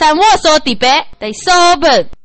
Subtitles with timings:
[0.00, 2.19] 三我说的白得少本。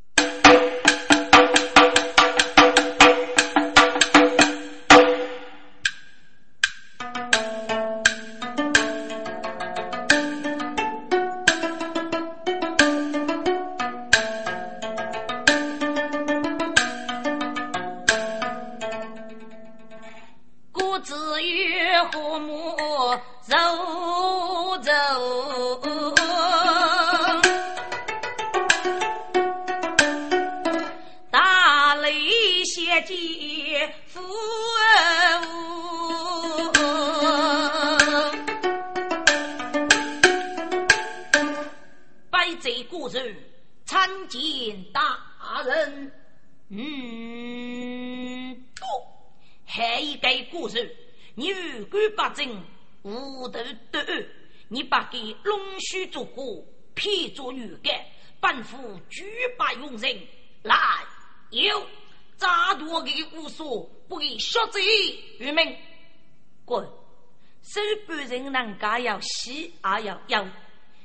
[68.65, 70.47] 人家要洗也要要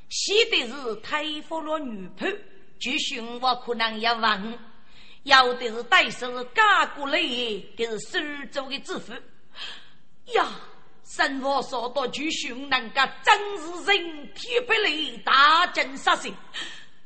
[0.08, 2.34] 洗的是太服了女仆，
[2.78, 4.58] 就寻我可能要问，
[5.24, 7.20] 要的是带手干过来，
[7.76, 8.18] 这是苏
[8.50, 9.12] 州的知府
[10.32, 10.48] 呀。
[11.04, 16.32] 生活说到巨凶，人家真是人体不离，大惊杀心。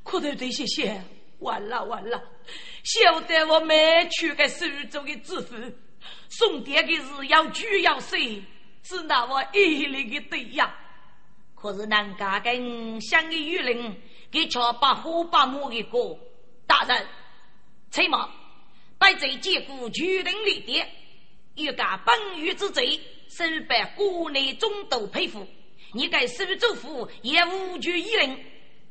[0.03, 1.03] 可头这些些，
[1.39, 2.23] 完了完了！
[2.85, 5.57] 晓得我没去给苏州的知府
[6.29, 8.17] 送爹的是要举要死，
[8.85, 10.73] 只拿我一力的对呀。
[11.57, 13.97] 可是人家跟乡里舆论
[14.31, 16.17] 给瞧把火把木的过
[16.67, 17.07] 大人，
[17.91, 18.29] 崔某
[18.99, 20.87] 拜这结果举人立爹，
[21.57, 23.01] 欲干本狱之罪。
[23.27, 25.45] 手办国内中都佩服，
[25.93, 28.39] 你该苏州府也无惧一人，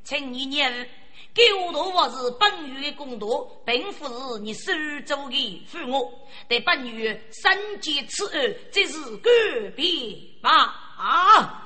[0.04, 0.90] 请你念
[1.36, 3.28] 给我多我是本狱的公道，
[3.66, 4.72] 并不是你苏
[5.04, 6.14] 州的父母。
[6.48, 9.32] 但本月三结此案，这是个
[9.76, 9.84] 别
[10.44, 11.64] 啊！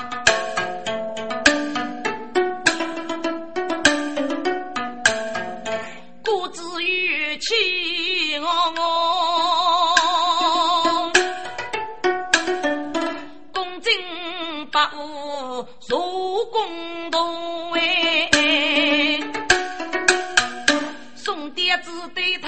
[6.23, 9.06] 故子与妻我我。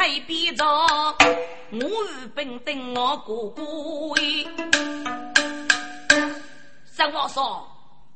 [0.10, 0.66] 对太边着，
[1.72, 1.80] 我
[2.34, 3.64] 本等我哥哥
[4.16, 4.24] 哎。
[6.86, 7.68] 三王说，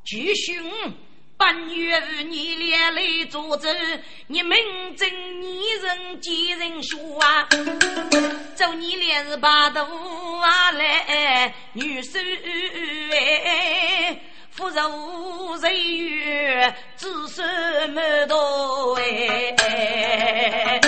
[0.04, 0.59] 继续
[1.38, 3.72] 本月你连累作证，
[4.26, 4.58] 你名
[4.96, 7.48] 正言顺几人说啊？
[8.56, 9.84] 祝你连日把头
[10.40, 12.20] 啊来，女婿
[13.12, 14.20] 哎。
[14.50, 18.38] 福寿岁月，子孙满堂
[18.98, 20.80] 哎！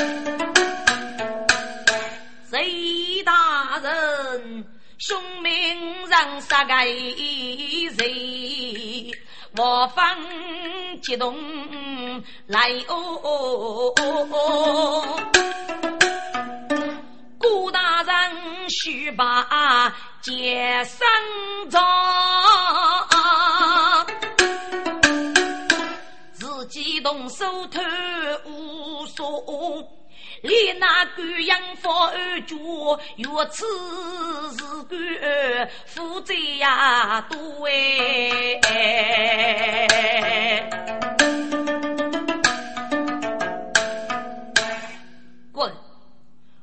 [4.95, 9.11] 人，兄命让杀该谁？
[9.57, 10.17] 我方
[11.01, 11.35] 激动
[12.47, 13.93] 来哦！
[17.37, 21.05] 顾大人须把解生
[21.69, 21.81] 招。
[27.03, 27.81] 动手偷
[28.45, 29.43] 无所，
[30.45, 32.55] 连那个养父儿家，
[33.17, 33.65] 若此
[34.51, 38.59] 事干，负债呀多哎！
[45.51, 45.73] 滚！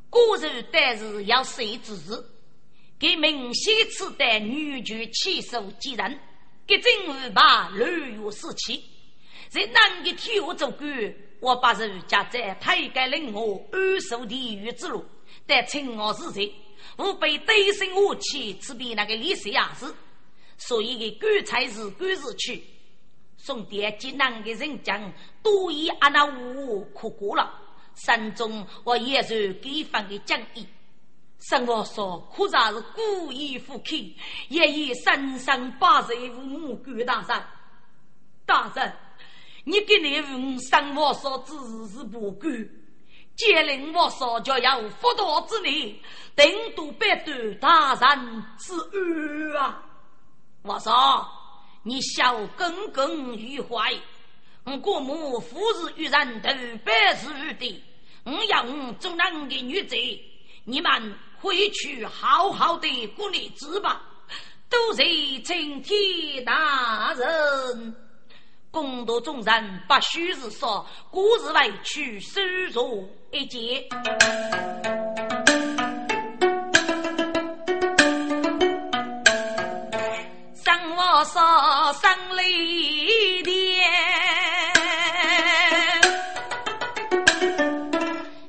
[0.09, 2.25] 果然但是要谁之事？
[3.01, 6.21] 给明显此代女婿起手继任，
[6.65, 8.85] 给政务把六月四期。
[9.49, 10.89] 在南的天下做官，
[11.43, 15.05] 我把人家在太改令我安守地狱之路，
[15.45, 16.49] 但趁我之前，
[16.99, 19.93] 吾被对身武器，此比那个李世亚是，
[20.57, 22.63] 所以的官才是官是去。
[23.37, 27.53] 宋典济南的人将多以阿那五哭过了，
[27.97, 30.65] 山中我也是给方的讲义。
[31.41, 33.97] 生活说，可算是故意复刻，
[34.49, 37.43] 也以三生八世父母官大人，
[38.47, 38.97] 大人。
[39.65, 41.53] 你给你五生我所指
[41.89, 42.69] 是不管，
[43.37, 46.01] 接令我所就要佛道之内，
[46.35, 49.83] 定都百段大人之恩啊！
[50.63, 51.27] 我说
[51.85, 53.93] 你小耿耿于怀，
[54.65, 56.49] 我国母夫日与人头
[56.85, 57.83] 百事如的，
[58.25, 59.97] 我要我做男的女子，
[60.65, 64.03] 你们回去好好的过日子吧。
[64.69, 65.05] 多谢
[65.43, 68.02] 青天大人。
[68.73, 70.67] 公道众人不许自杀，
[71.11, 72.41] 故事委屈收
[72.73, 73.87] 入一节。
[80.65, 83.85] 生我少生泪点，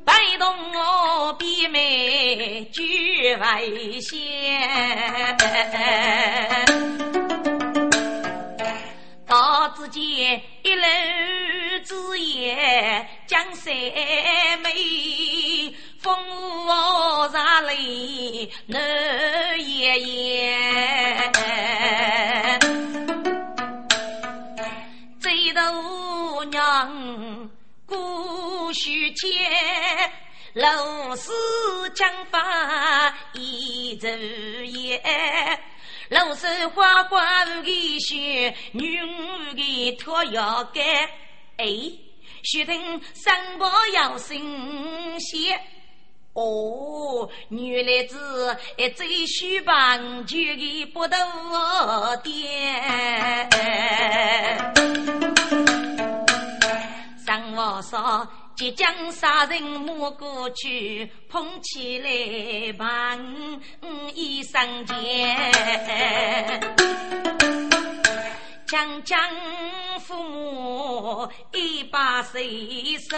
[0.06, 4.24] 带动我闭眉举为先。
[9.34, 9.36] 一
[9.76, 10.86] 之间一楼
[11.84, 13.74] 之叶江山？
[14.62, 16.16] 美风
[16.66, 17.38] 光秀
[17.68, 21.32] 丽日夜
[25.20, 27.50] 醉到姑娘
[27.88, 29.32] 姑许间
[30.54, 31.32] 楼氏
[31.96, 35.02] 将伴一昼夜
[36.14, 40.84] 老手花花的雪，女儿的脱腰杆。
[41.58, 41.66] 哎，
[42.44, 44.40] 须听三宝要神
[45.20, 45.60] 仙。
[46.34, 48.16] 哦，原来是
[48.78, 52.22] 一只书棒就给不得我。
[57.64, 58.28] 上我说。
[58.56, 63.16] 即将杀人摸过去，捧起来把
[64.14, 65.36] 衣裳解。
[68.68, 69.20] 将将
[70.02, 73.18] 父母一把随手，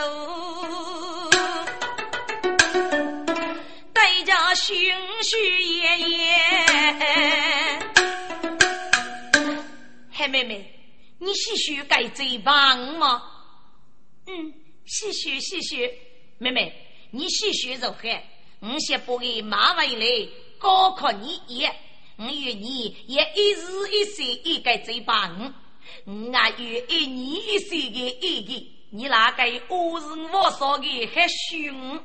[3.92, 5.38] 带着寻寻
[5.82, 6.18] 爷爷。
[10.14, 10.74] 黑妹妹，
[11.20, 13.22] 你是许该嘴棒吗？
[14.28, 14.54] 嗯。
[14.86, 15.92] 细雪细雪，
[16.38, 16.72] 妹妹，
[17.10, 18.22] 你细雪如何？
[18.60, 20.30] 我先不给马回来
[20.60, 21.66] 高考你一，
[22.18, 25.52] 我与你也一日一岁一个嘴巴，我
[26.06, 32.00] 我与一年一岁的一个，你那个我是我说的还凶。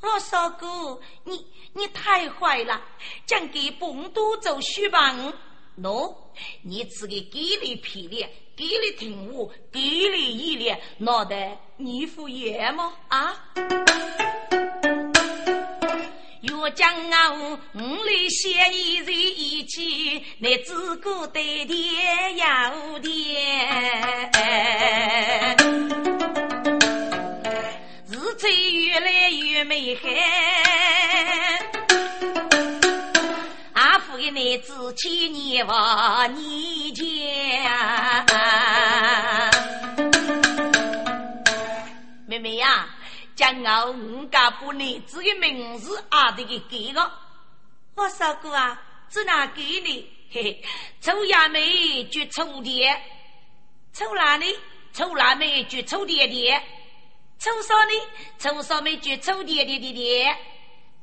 [0.00, 2.80] 我说哥，你你太坏了，
[3.26, 5.34] 将给本都做书棒，
[5.80, 6.14] 喏，
[6.62, 8.30] 你只给给你皮脸。
[8.60, 13.34] 地理听我，地理一脸脑袋你敷眼么啊？
[16.42, 23.10] 有江啊河，五里相依在一起，你自古对天要对，
[28.10, 30.06] 日子越来越美好。
[34.20, 38.26] 一男子千年万年家，
[42.26, 42.86] 妹妹呀，
[43.34, 47.10] 将我五家不男子的名字阿弟给给了。
[47.94, 48.78] 我说过啊，
[49.08, 50.62] 只拿给你，嘿嘿，
[51.00, 52.94] 臭丫妹就臭爹，
[53.94, 54.54] 臭哪里？
[54.92, 56.62] 臭辣妹就臭爹爹，
[57.38, 57.92] 臭啥呢？
[58.38, 60.36] 臭啥妹就臭爹爹爹爹。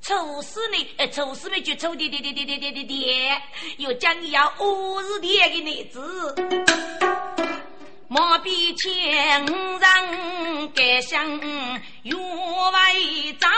[0.01, 0.87] 丑死你！
[0.97, 3.41] 呃，丑死你就丑的的的的的的的的，
[3.77, 6.33] 又讲你要五日天的日子，
[8.07, 11.39] 莫比前人改想
[12.03, 13.51] 越为脏，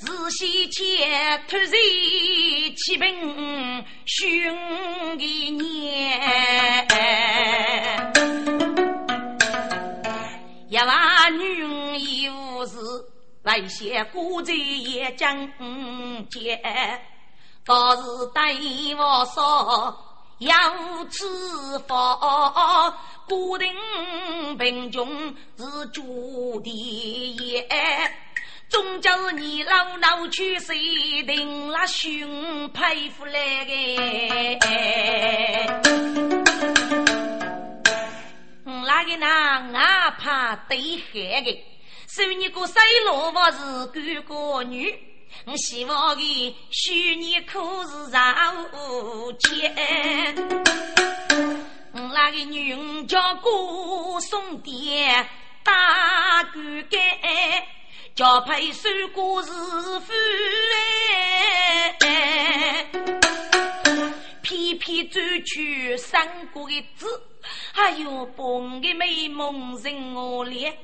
[0.00, 1.70] 日西前突然
[2.76, 6.20] 起兵凶的年。
[10.72, 12.78] 一万女一无事，
[13.42, 15.46] 外些孤贼也将
[16.30, 16.58] 劫。
[17.62, 18.02] 倒是
[18.32, 19.94] 对我说
[20.38, 20.56] 要
[21.10, 21.26] 吃
[21.86, 21.94] 饭，
[23.28, 23.70] 固定
[24.56, 25.06] 贫穷
[25.58, 27.68] 是主的业。
[28.70, 30.72] 终究你老老去世，
[31.26, 33.72] 定了胸佩服来个。
[38.74, 41.62] 我那个男啊怕对害的，
[42.08, 42.72] 所以你个细
[43.04, 44.98] 路我是个个女，
[45.44, 48.66] 我希望的许你可是上
[49.38, 50.34] 天。
[51.92, 55.28] 那个女儿叫郭松爹
[55.62, 56.98] 打骨干，
[58.14, 60.12] 叫配手过是夫
[62.00, 62.88] 哎，
[64.40, 67.06] 偏偏走去三国的字。
[67.72, 70.76] 还有半个美梦人我恋，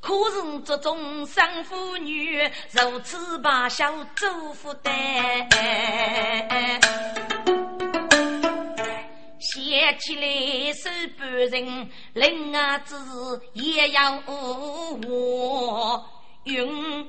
[0.00, 2.42] 可是这种生妇女
[2.72, 4.94] 如此把小做负担。
[9.38, 16.04] 想起来手半人，另儿子也要我。
[16.44, 16.64] 云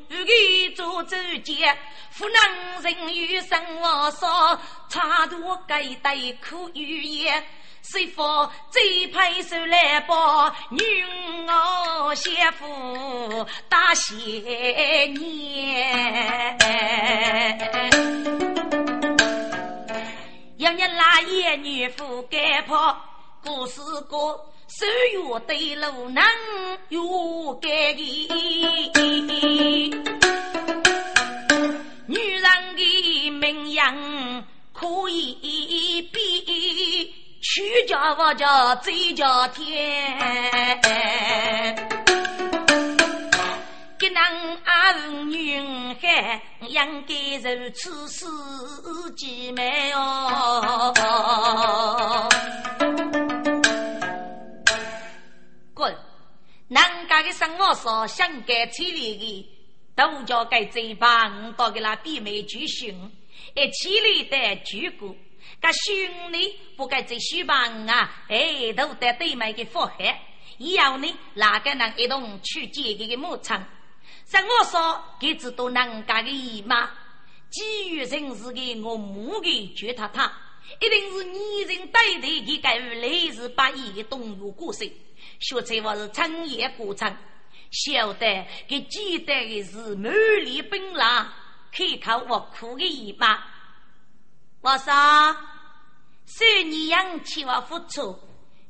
[0.09, 1.75] 雨做周节，
[2.09, 4.59] 夫能人与生活少，
[4.89, 7.43] 差多该对苦与言。
[7.81, 10.53] 谁否最配手来报？
[10.69, 10.81] 女
[11.47, 14.13] 儿媳妇大些
[15.05, 16.57] 年，
[20.57, 22.97] 要你拉爷女妇该跑，
[23.41, 23.79] 故事
[24.09, 26.23] 过，手月对路能
[26.89, 28.03] 有改的。
[32.09, 34.43] 女人的名扬
[34.73, 40.17] 可以比，曲家我家最家天。
[43.99, 44.93] 给男儿
[45.25, 45.57] 女
[46.01, 48.25] 孩应该如此世
[49.15, 51.03] 姐妹哦。
[55.73, 55.95] 滚！
[56.69, 59.53] 男家的生活说想改起来的。
[59.95, 63.11] 都叫该嘴巴，我到给那比美举兄，
[63.55, 65.15] 一起来的举过，
[65.59, 70.21] 该兄弟不该在书房啊，哎，都得对面的福害。
[70.57, 73.63] 以后呢，哪个能一同去见这个牧场？
[74.25, 76.89] 像我说，给知道人家的姨妈，
[77.49, 80.31] 基于人事的我母的绝他他，
[80.79, 84.91] 一定是女人带头给该类似把一个动物过世，
[85.39, 87.15] 学才我是产业过程。
[87.71, 91.27] 晓得给记得的是满脸冰冷，
[91.75, 93.43] 可靠我苦的姨妈。
[94.61, 95.37] 我说，
[96.25, 98.19] 虽你养起我付出，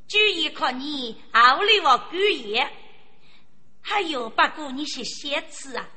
[0.07, 2.69] 就依靠你熬了我过夜。
[3.81, 5.87] 还有不过你些写字啊，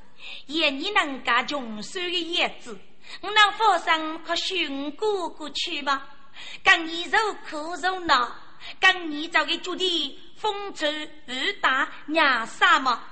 [0.46, 2.78] 也你能干穷酸的叶子，
[3.20, 6.02] 我能放上可寻哥哥去吗？
[6.62, 7.18] 跟你受
[7.48, 8.32] 苦受难，
[8.78, 10.18] 跟你找个主地。
[10.36, 10.90] 风吹
[11.26, 13.04] 雨打娘啥嘛？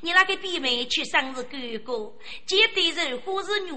[0.00, 2.12] 你那个弟妹去生日哥哥，
[2.46, 3.72] 结对人或是女，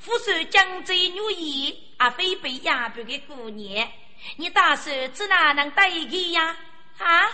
[0.00, 3.88] 父受江浙女爷，阿非被压迫的姑娘，
[4.36, 6.56] 你打算怎哪能带给呀？
[6.98, 7.26] 啊？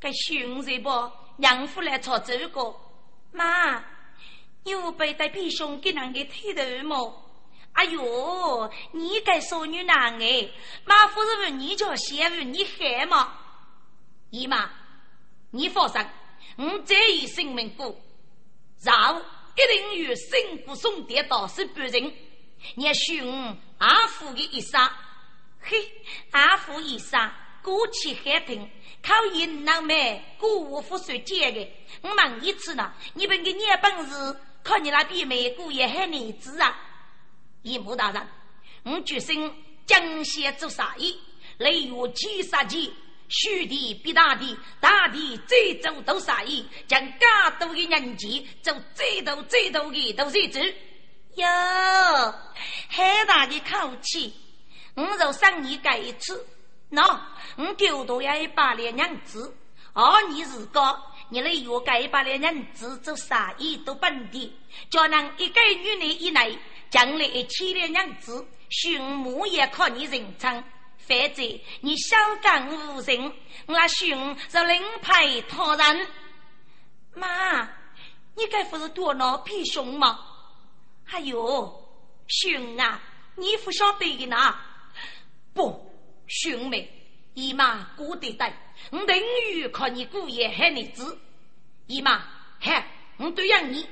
[0.00, 0.90] 该凶人不？
[1.38, 2.74] 娘夫来吵这个，
[3.32, 3.82] 妈，
[4.64, 7.18] 有被带皮兄给人给推头么？
[7.72, 10.50] 哎呦，你该说女男哎，
[10.84, 13.38] 妈夫是问你叫媳妇，你害吗？
[14.28, 14.70] 姨妈，
[15.50, 16.04] 你放心，
[16.56, 17.98] 我这一性命过，
[18.82, 22.12] 然后一定与辛苦送爹到是不人。
[22.74, 24.80] 你许我阿父的一生，
[25.60, 25.76] 嘿，
[26.30, 27.30] 阿父一生
[27.62, 28.68] 过去海平，
[29.02, 31.68] 靠银囊买过我父水借的。
[32.02, 36.78] 我问一次呢，你本个捏本事，靠你那边美过也很女子啊。
[37.62, 38.28] 姨母大人，
[38.84, 39.52] 我决心
[39.86, 41.18] 江西做生意，
[41.58, 42.92] 雷雨七杀鸡。
[43.32, 50.60] 兄弟比大弟，大弟最终都啥意，将家多的人钱做最多最多的都是子。
[51.36, 51.46] 哟，
[52.90, 54.34] 很大的口气，
[54.94, 56.46] 我就上你这一次，
[56.90, 57.20] 喏，
[57.56, 59.56] 我丢多要一百两银子。
[59.94, 60.98] 哦，你如果
[61.30, 64.54] 你来约这一百两银子做啥意都本地，
[64.90, 66.58] 叫人一个月内以内
[66.90, 70.62] 将来一千两银子，父母也靠你认称。
[71.12, 73.32] 反正你小干无人，
[73.66, 76.08] 我兄是另派他人。
[77.14, 77.68] 妈，
[78.34, 80.18] 你该不是多恼皮熊吗？
[81.10, 81.86] 哎呦，
[82.26, 82.98] 熊啊，
[83.36, 84.56] 你不晓得的呢。
[85.52, 85.92] 不，
[86.26, 86.90] 兄妹，
[87.34, 89.14] 姨妈过得带，我等
[89.50, 91.18] 于靠你姑爷喊你子。
[91.88, 92.24] 姨妈，
[92.58, 92.86] 嗨，
[93.18, 93.86] 我都养你。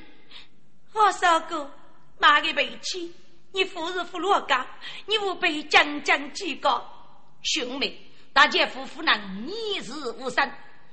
[0.95, 1.71] 我少哥，
[2.19, 3.15] 妈的背气，
[3.53, 4.67] 你夫是夫罗家，
[5.05, 6.83] 你不被将将几个？
[7.43, 7.99] 兄妹，
[8.33, 10.51] 大家夫妇能逆时无生，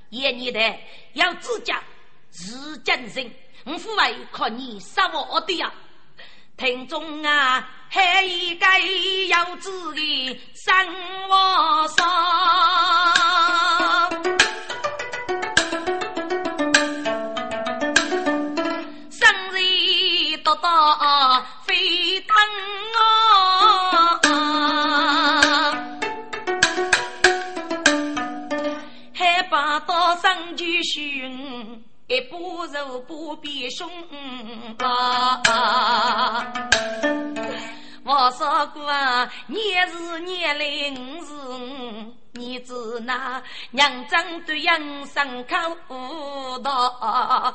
[0.09, 0.79] 也你的
[1.13, 1.83] 要自家
[2.31, 3.31] 是精神，
[3.65, 5.71] 我父为靠你杀我的呀！
[6.55, 8.65] 听众啊，还一个
[9.27, 10.73] 要子的生
[11.27, 12.07] 活上，
[30.87, 33.89] 上句训，一不肉不必凶
[34.79, 36.53] 啊！
[38.03, 38.89] 我说过，
[39.47, 40.65] 年是年来
[40.97, 47.53] 五是五，你知那娘长对养生口道，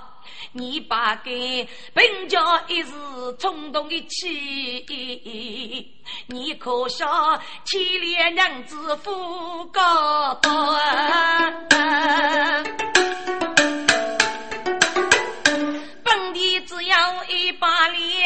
[0.53, 2.93] 你把给本家一时
[3.39, 4.85] 冲动的气，
[6.27, 10.53] 你可笑千里娘子夫高端。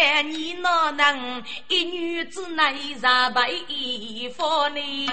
[0.06, 0.56] 百年
[0.96, 5.08] 能，一女子难杀被衣服内。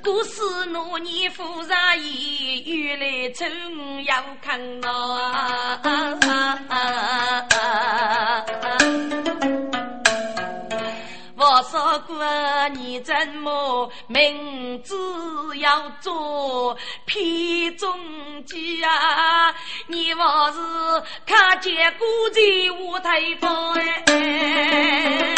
[0.00, 3.44] 故事奴女夫差也原来求，
[4.06, 5.80] 要看我啊！
[11.52, 12.16] 我说过，
[12.74, 14.94] 你怎么明知
[15.58, 17.90] 要做偏中
[18.44, 19.52] 计啊？
[19.88, 20.60] 你还是
[21.26, 22.40] 看见古在
[22.78, 25.34] 舞台方哎？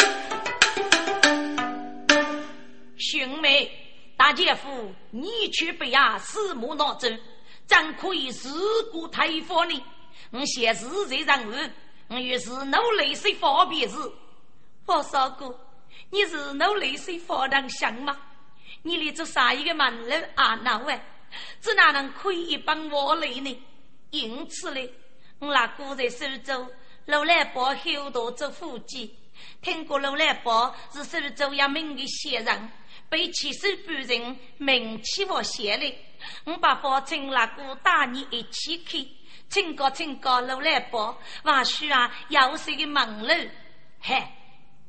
[2.99, 3.71] 兄妹，
[4.15, 7.09] 大姐夫，你去北亚四目闹钟，
[7.65, 8.49] 怎可以事
[8.91, 9.83] 故台方呢？
[10.29, 11.55] 我现实在任务，
[12.09, 13.97] 我于是努力些方便事。
[14.85, 15.59] 我说过。
[16.13, 18.15] 你是努力水发当香吗？
[18.83, 20.53] 你立做啥一个门路啊？
[20.61, 21.01] 那喂，
[21.59, 23.63] 这哪能可以帮我来呢？
[24.11, 24.93] 因此嘞，
[25.39, 26.67] 我那姑在苏州，
[27.05, 29.17] 楼来宝后头做伙计，
[29.59, 32.69] 听过楼来宝是苏州一名的县人，
[33.09, 35.97] 被起手半人名气我县里，
[36.43, 39.07] 我把宝请那姑带你一起去，
[39.49, 43.49] 请个请个楼来宝，或许啊有些个门路，
[43.99, 44.23] 嘿。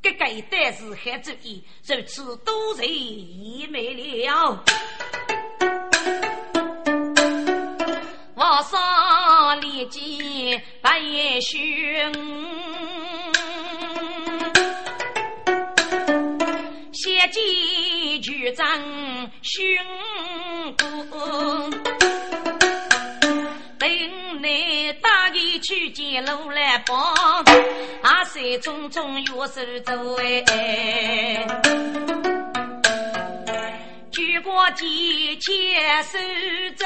[0.04, 4.62] 这个代是汉主意，如此多人已没了。
[8.34, 11.00] 王上立即白
[11.40, 12.12] 宣，
[16.92, 19.78] 先见局长勋
[21.08, 22.03] 功。
[25.64, 26.94] 去见楼来帮，
[28.02, 31.46] 阿三匆匆约手走哎，
[34.12, 36.18] 举国几牵手
[36.76, 36.84] 走，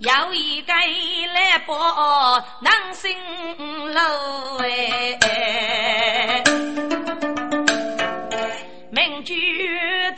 [0.00, 3.10] 有一个来帮能行
[3.94, 3.98] 路
[4.58, 6.42] 哎，
[8.90, 9.34] 名句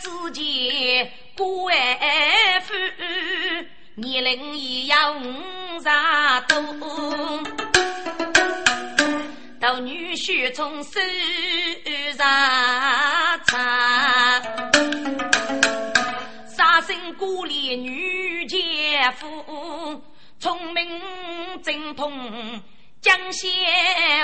[0.00, 1.08] 之间。
[1.40, 1.74] 官
[2.60, 2.74] 府
[3.94, 5.22] 年龄已有五
[5.78, 5.88] 十
[6.48, 6.62] 多，
[9.58, 11.00] 到女婿从手
[12.18, 12.28] 上
[13.46, 14.38] 插，
[16.46, 20.02] 杀生孤立女奸夫，
[20.38, 21.00] 聪明
[21.62, 22.12] 精通
[23.00, 23.48] 讲笑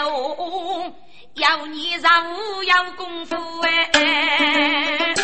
[0.04, 0.92] 话，
[1.36, 5.14] 要你让我有功夫哎。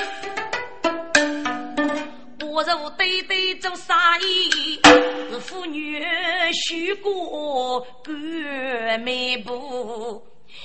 [2.52, 4.78] 我若对对做生意，
[5.30, 6.04] 是妇女
[6.52, 10.22] 许过干美步，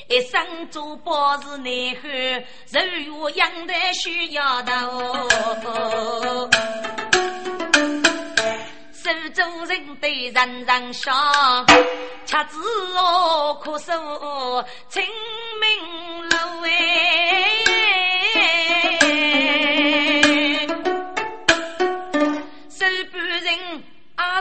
[0.10, 6.50] 一生做包是内后，日月养的需要头。
[8.92, 11.10] 手做人对人人笑，
[12.26, 12.60] 吃子
[12.98, 13.94] 哦可受
[14.90, 15.02] 清
[15.62, 16.70] 明路哎。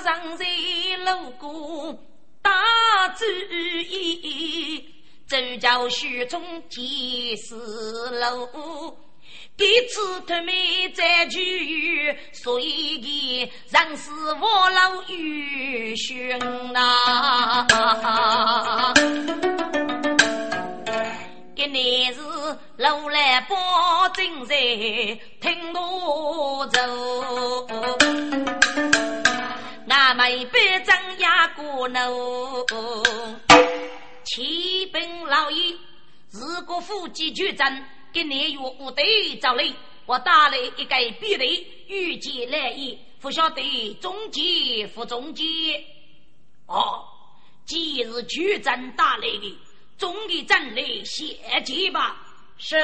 [0.07, 0.47] 上在
[1.05, 1.93] 路过
[2.41, 2.53] 大
[3.19, 3.25] 主
[3.91, 4.89] 意，
[5.27, 8.97] 周教徐从见思路。
[9.57, 10.55] 第次他们
[10.95, 17.67] 在聚，所以的人是我老愚兄呐。
[21.57, 22.21] 今年是
[22.77, 23.57] 路来报
[24.11, 24.55] 正在
[25.41, 28.06] 听路走。
[30.27, 32.67] 那没被张压过怒，
[34.25, 35.77] 启禀老爷，
[36.33, 39.73] 如果夫妻决战，给你与部队找来，
[40.05, 45.77] 我打了一个比雷，预计来意，不晓得中计不中计。
[46.67, 47.05] 哦，
[47.65, 49.57] 既是决战打来的，
[49.97, 52.17] 总的战来先接吧。
[52.59, 52.77] 是。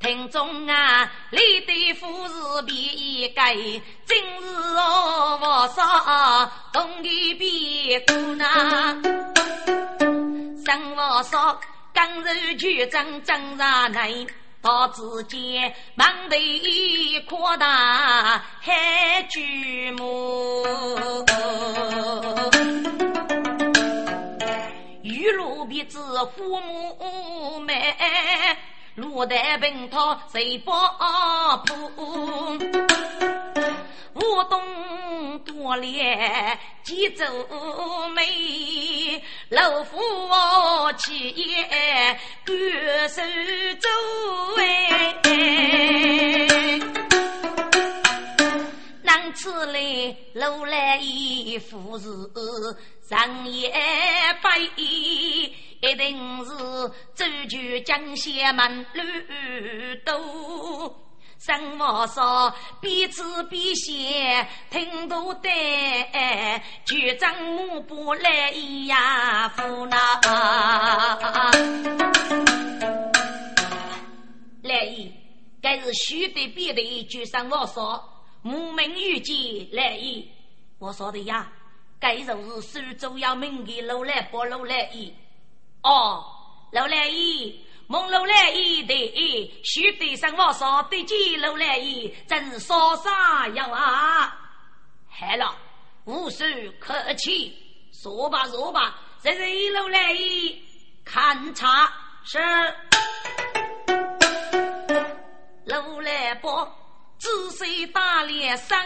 [0.00, 5.82] 庭中啊，你的富士比一改，今日哦，我说
[6.72, 8.94] 东的比古那，
[10.64, 11.58] 生活说
[11.92, 14.12] 刚柔举正正上来，
[14.62, 20.64] 到之间忙得扩大海巨幕，
[25.02, 25.98] 玉露鼻子
[26.36, 27.96] 父母美。
[28.98, 32.58] 路带奔涛谁不破？
[34.14, 37.24] 我东多练几周
[38.08, 39.96] 眉，老夫
[40.98, 41.64] 起也
[42.44, 43.22] 干手
[43.80, 43.88] 走
[44.58, 45.14] 哎。
[49.04, 52.08] 能此来楼来一副是
[53.08, 53.70] 上也
[54.42, 56.52] 百，一定是
[57.14, 59.02] 周全江西门路
[60.04, 60.94] 多。
[61.38, 65.48] 生活说彼此彼嫌，听都得，
[66.84, 68.50] 局长目不来
[68.88, 70.20] 呀，夫那。
[74.64, 75.10] 来意，
[75.62, 78.04] 该是须得必的局长我说，
[78.44, 79.34] 无名玉见
[79.72, 80.30] 来意，
[80.78, 81.50] 我说的呀，
[82.00, 85.14] 该就是苏州要命的楼来波楼来意，
[85.82, 86.24] 哦，
[86.72, 87.64] 楼来意。
[87.90, 94.38] 梦楼来一对，须对上我说对几楼来一，真是说啥呀啊！
[95.08, 95.56] 好了，
[96.04, 97.56] 无需客气，
[97.90, 100.62] 说吧说吧，这是一楼来一，
[101.02, 101.90] 看茶
[102.24, 102.38] 是
[105.64, 106.70] 楼来波，
[107.16, 108.76] 仔细打脸生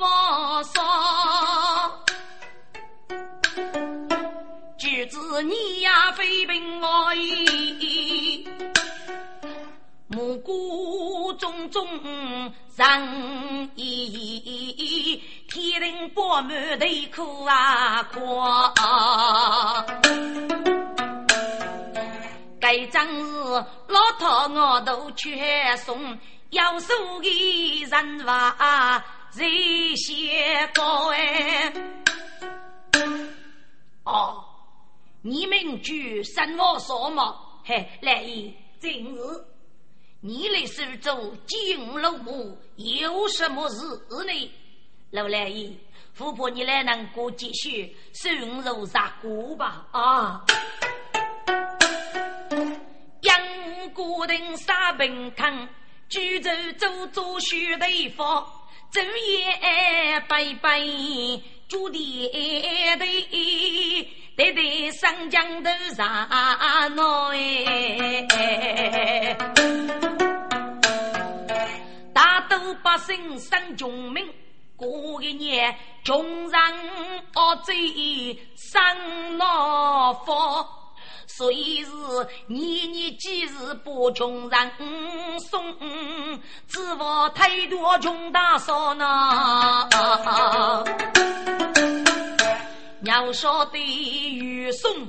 [0.00, 2.09] 我说。
[5.10, 8.48] 子你呀，非凭我意，
[10.06, 11.84] 目光种种
[12.76, 18.20] 仁义，天庭饱满的苦啊苦。
[22.60, 26.16] 该张日老头我都全送，
[26.50, 31.72] 要数的人话这些高哎，
[34.04, 34.44] 哦。
[35.22, 39.20] 你们就生我说嘛，嘿，来意今日
[40.22, 43.84] 你来苏州金楼墓有什么事
[44.26, 44.50] 呢？
[45.10, 45.78] 老来意，
[46.14, 49.86] 富婆你来能过继续顺路杀过吧？
[49.92, 50.42] 啊！
[53.20, 55.68] 杨国定杀本坑，
[56.08, 58.46] 举州走走须得方，
[58.90, 60.78] 昼夜拜拜
[61.70, 62.28] 朱地
[62.98, 63.06] 的。
[64.36, 66.28] 对对，上江头上
[66.96, 68.26] 闹哎，
[72.14, 74.26] 大都百姓生穷命，
[74.76, 76.60] 过一年穷人
[77.34, 77.74] 恶贼
[78.56, 80.66] 生恼火，
[81.40, 81.90] 所以是
[82.48, 84.70] 年年几日把穷人
[85.40, 85.74] 送，
[86.68, 89.88] 只望太多穷大嫂呢。
[93.04, 95.08] 要晓得雨送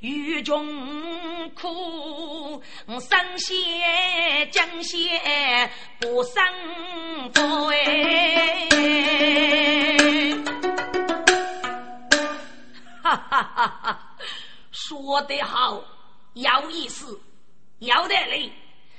[0.00, 3.56] 雨穷苦，神仙
[4.50, 6.44] 降仙不生
[7.32, 8.68] 福哎！
[13.02, 13.98] 哈哈哈哈
[14.90, 15.80] 说得好，
[16.34, 17.16] 有意思，
[17.78, 18.52] 有道理。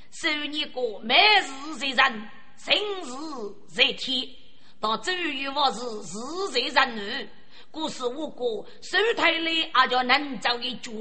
[0.09, 3.11] 收你个每日在人，生日
[3.67, 4.25] 在天，
[4.79, 7.29] 到周于我是日在人女。
[7.71, 10.91] 故事我国手台里阿叫能走一脚，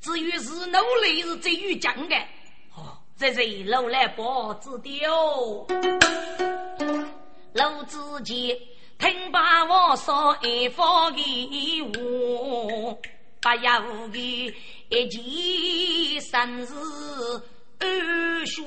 [0.00, 2.14] 至于是努力是最有讲的。
[2.76, 5.66] 哦，这是老来不知丢，
[7.54, 8.56] 老子己
[8.96, 12.96] 听把我说一方的话，
[13.40, 14.54] 不要的
[14.90, 16.74] 一件生事
[17.78, 18.64] 二说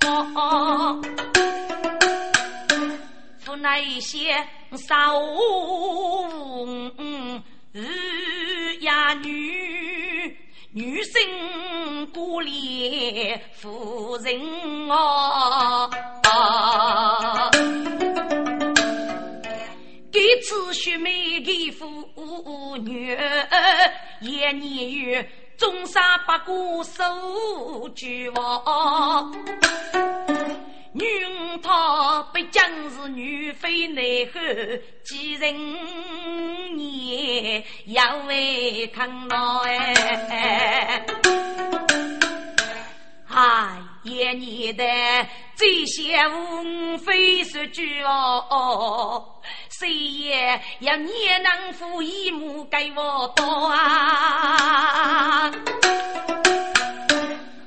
[0.00, 1.02] 过。
[3.44, 4.34] 不那一些
[4.88, 5.22] 少
[7.72, 10.36] 日呀女
[10.72, 14.40] 女生孤立夫人
[14.90, 15.88] 哦，
[20.16, 21.86] 给此须美的妇
[22.78, 23.14] 女，
[24.22, 29.30] 一年月终杀八股手举王。
[30.94, 31.04] 女
[31.62, 34.02] 他不将是女非男
[34.32, 34.40] 后，
[35.04, 35.54] 几人
[36.74, 41.04] 年要为看老哎，
[43.28, 44.82] 哎，一年的
[45.56, 49.24] 这些无非是句哦，
[49.80, 55.50] 谁也要年能付一亩给我多啊，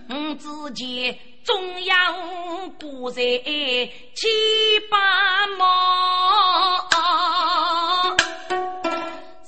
[0.08, 1.17] 我自己。
[1.45, 4.28] 中央不在七
[4.88, 6.86] 八毛，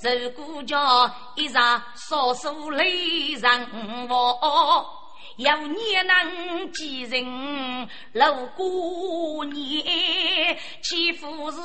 [0.01, 4.87] 如果叫一场少数雷人我，
[5.37, 11.59] 要年能几人路过年，岂不是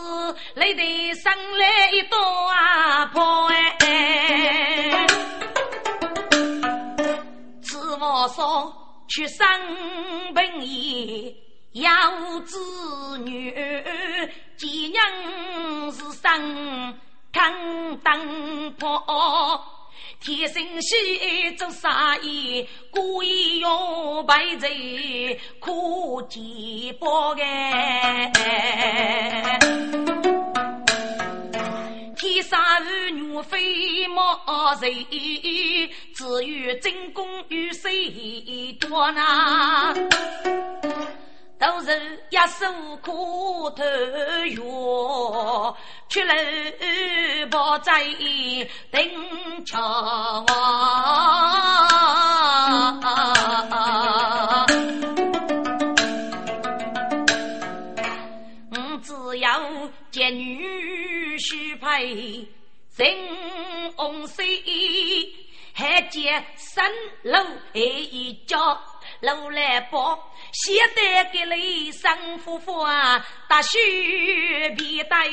[0.54, 5.06] 累得生来一朵啊破哎？
[7.62, 8.82] 此我说。
[9.08, 9.46] 去生
[10.34, 11.36] 本意，
[11.74, 12.58] 养子
[13.18, 13.54] 女，
[14.56, 16.98] 几娘是生
[17.32, 19.75] 扛灯泡。
[20.18, 21.90] 天生喜做生
[22.22, 28.32] 意，故意用白贼苦几包哎。
[32.16, 34.90] 天生儿女非毛贼，
[36.12, 39.94] 只有真功与谁多呢？
[41.58, 42.66] 都是一手
[43.02, 43.82] 苦头
[44.56, 45.76] 药，
[46.08, 46.36] 出来
[47.50, 48.04] 抱在
[48.90, 49.02] 等
[49.64, 50.44] 瞧。
[58.70, 59.60] 我只要
[60.10, 62.46] 见女婿配，
[62.96, 63.16] 人
[63.96, 64.44] 红水，
[65.72, 66.92] 还见三
[67.22, 67.40] 楼
[67.72, 68.58] 一家。
[69.20, 70.18] 楼来报，
[70.64, 73.78] 现在给雷生夫妇啊，大雪
[74.74, 75.28] 皮带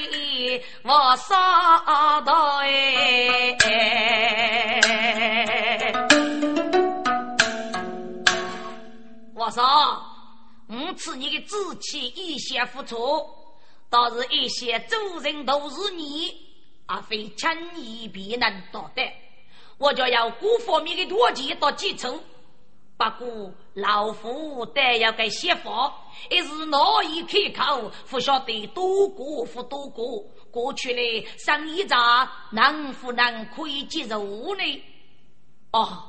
[0.84, 3.56] 我杀到哎！
[9.34, 9.64] 我说，
[10.68, 13.26] 我吃你的志气一些付出，
[13.90, 16.36] 倒是一些做人都是你，
[16.86, 19.10] 而非轻易便能夺得。
[19.78, 22.22] 我就要各方面的条件到基础。
[23.12, 25.70] 不过老夫得要给媳妇，
[26.30, 30.24] 一时难以开口，不晓得多过不多过。
[30.52, 34.24] 过去的生意长能不能可以接受
[34.56, 34.84] 呢？
[35.72, 36.04] 哦，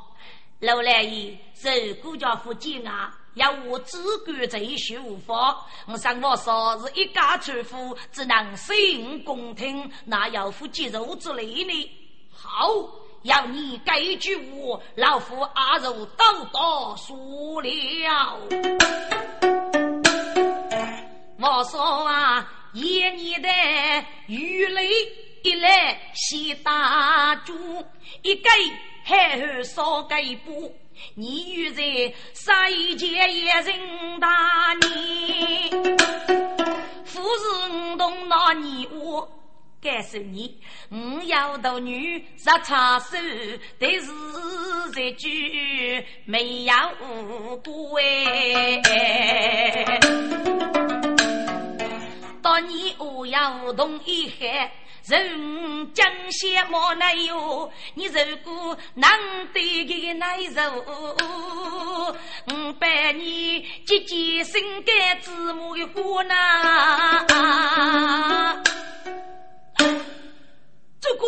[0.61, 1.71] 老来爷受
[2.03, 5.67] 国家福建啊，要我只管这一学无法。
[5.87, 11.91] 我上我说是一家主妇，只能心公听，哪有不接受之类呢？
[12.31, 13.04] 好。
[13.25, 17.17] 要你这一句话，老夫阿肉都多说
[17.63, 18.39] 了。
[21.39, 23.49] 我说啊，一年的
[24.27, 24.91] 雨雷
[25.43, 27.55] 一来先打住，
[28.21, 28.51] 一改
[29.05, 30.75] 还后少改步。
[31.15, 31.83] 你欲在
[32.69, 35.71] 一界一人大你，
[37.07, 39.27] 富士动那你我。
[39.85, 43.19] 感受你，我要到女杀插手，
[43.79, 44.11] 但是
[44.95, 46.75] 这句没有
[47.59, 48.81] 过哎。
[52.41, 54.73] 当你我要同一海，
[55.07, 59.07] 人将羡慕奶哟，你如果能
[59.53, 60.63] 得个奶肉，
[62.47, 67.27] 我百你结结心肝子母的花呐。
[71.05, 71.27] 这个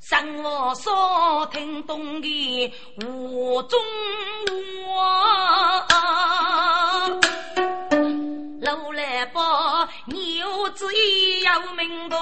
[0.00, 2.74] 生我所听懂的
[3.06, 3.80] 无中
[4.88, 5.86] 话，
[8.60, 12.16] 老来把牛子也要明白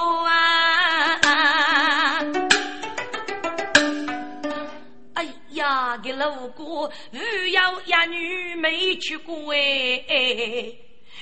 [1.23, 2.21] 啊！
[5.15, 10.77] 哎呀，给老哥，只要一女没去过哎。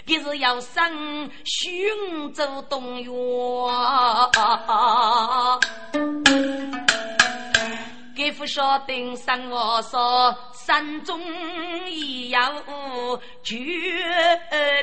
[0.05, 3.11] 便是要生寻州东岳，
[8.15, 11.19] 给夫晓得生我说山中
[11.89, 12.39] 已有
[13.41, 13.55] 绝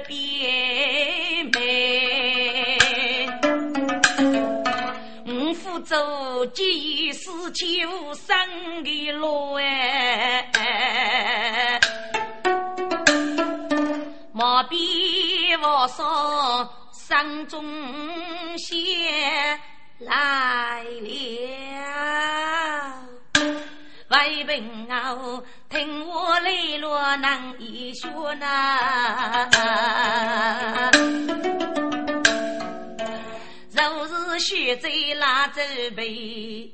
[0.08, 2.80] 边美，
[5.26, 8.34] 五福州几时秋生
[8.82, 10.50] 的路哎。
[14.34, 17.62] 毛笔我说山中
[18.56, 18.80] 仙
[19.98, 21.08] 来了，
[24.08, 29.50] 为朋友听我泪落难以说呐。
[33.70, 35.60] 若是学在拉走
[35.94, 36.72] 背。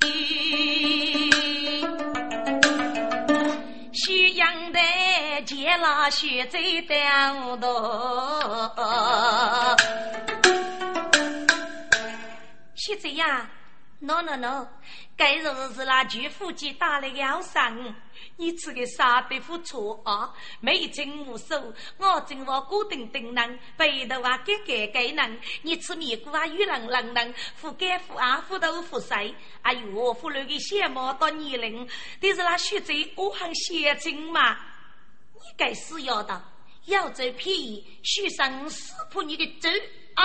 [4.00, 7.66] 徐阳台见了雪在当头，
[12.76, 13.50] 雪在呀
[13.98, 14.68] ，no no no，
[15.16, 15.42] 该日
[15.74, 17.76] 是那巨夫妻打了腰伤，
[18.40, 31.88] 你吃个傻逼不错啊，没情无手，我正我固定定人，背头啊给给给人，你吃米糊啊玉冷冷冷，胡干胡啊胡豆腐碎，哎呦，胡乱的羡慕到年龄，
[32.22, 34.54] 但是那学在我很闲情嘛，
[35.34, 36.40] 你该死要的，
[36.86, 39.70] 要走便宜，许上撕破你的嘴
[40.14, 40.24] 啊！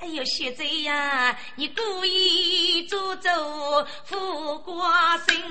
[0.00, 4.16] 哎呦，学这呀，你故意做作富
[4.60, 5.42] 寡心，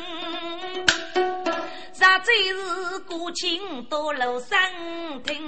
[1.94, 4.60] 啥最是古琴多楼上
[5.24, 5.40] 听？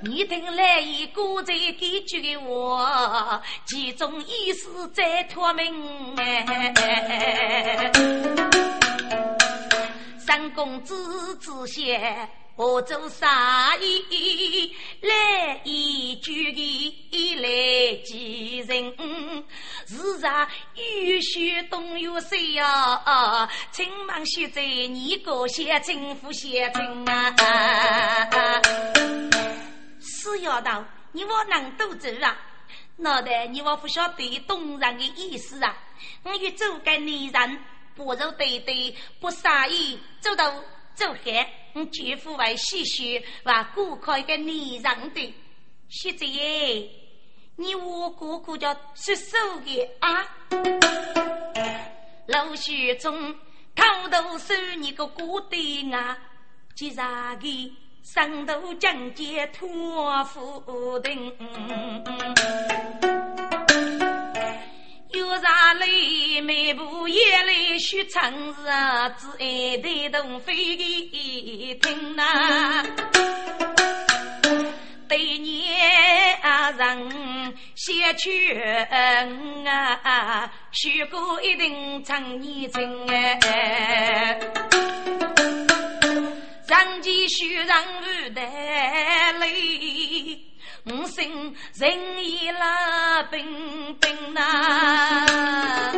[0.00, 7.90] 你听来一个在给句的话，其中意思在脱命哎。
[10.18, 12.28] 三公子子写。
[12.62, 13.28] 我做生
[13.80, 18.94] 意来一句的来几人，
[19.84, 27.34] 时常有许东有西呀，请忙写在你个写政府写成啊！
[30.00, 32.38] 是丫头，你我能都走啊？
[32.98, 35.76] 脑袋你我不晓得东人的意思啊？
[36.22, 37.58] 我欲做个女人，
[37.96, 40.54] 不如对对不杀意，走到。
[40.94, 45.34] 做汉，我绝不为细许为顾客一个女人的。
[45.88, 46.88] 现在耶，
[47.56, 50.26] 你我哥哥叫出手的啊？
[52.26, 53.34] 老许中
[53.74, 56.16] 头头收你个哥的啊，
[56.74, 57.46] 既然个
[58.02, 61.32] 上头将街托付定。
[67.92, 72.82] 也来学唱词啊，只爱带动飞的听呐。
[75.08, 76.40] 对年
[76.78, 78.58] 人先去
[79.66, 84.38] 啊，学过一定唱年轻哎。
[86.66, 89.46] 上前学让舞台来。
[90.84, 95.92] 我心人意拉冰冰呐，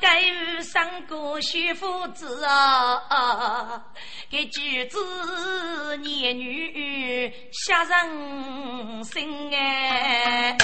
[0.00, 3.82] 该有三个媳妇子啊，
[4.30, 10.56] 给举子年女下人心哎。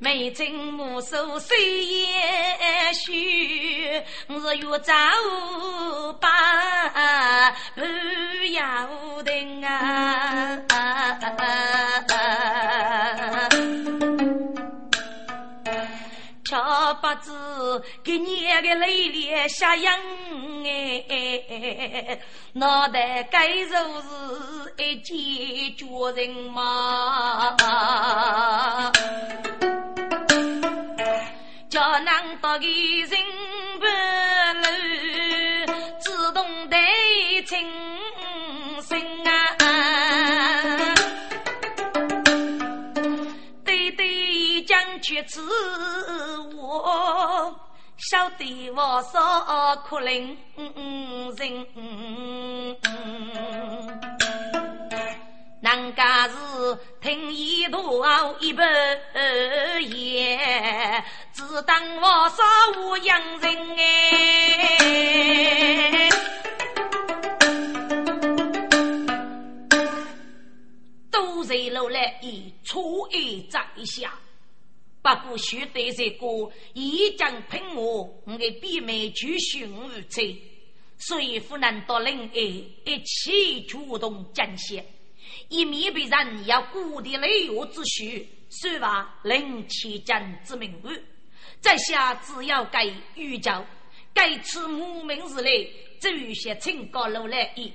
[0.00, 3.90] 眉清目秀虽也许，
[4.28, 4.94] 日月照
[6.20, 7.80] 把不
[8.52, 8.88] 要
[9.22, 10.56] 停啊！
[16.78, 17.32] 瞧不知
[18.04, 19.98] 给你个泪脸下痒
[20.64, 22.20] 哎，
[22.52, 27.56] 脑袋该就是一件绝人嘛。
[31.68, 33.10] 叫难到个人
[33.80, 33.84] 不
[34.62, 34.66] 路，
[35.98, 36.78] 自动带
[37.44, 37.58] 清
[38.82, 39.32] 醒啊！
[44.98, 45.40] 对讲句子，
[46.56, 47.54] 我
[47.96, 50.36] 晓得我少可怜
[51.36, 51.66] 人。
[55.60, 56.34] 人家是
[57.00, 57.80] 听一道
[58.40, 58.64] 一百
[59.80, 62.42] 言，只当我少
[62.80, 64.78] 无洋人哎。
[71.10, 74.12] 都在楼来以初一在下，
[75.16, 76.26] 不过须得这个
[76.74, 80.22] 一将喷我，我的闭门举胸无策，
[80.98, 84.84] 所以不能到人爱一起主动展现。
[85.48, 91.00] 一面被人要古的雷月之序，说话令其将之名誉。
[91.60, 93.64] 在下只要该预教，
[94.14, 95.66] 该此母名日来，
[96.00, 97.72] 只有些清高楼来意，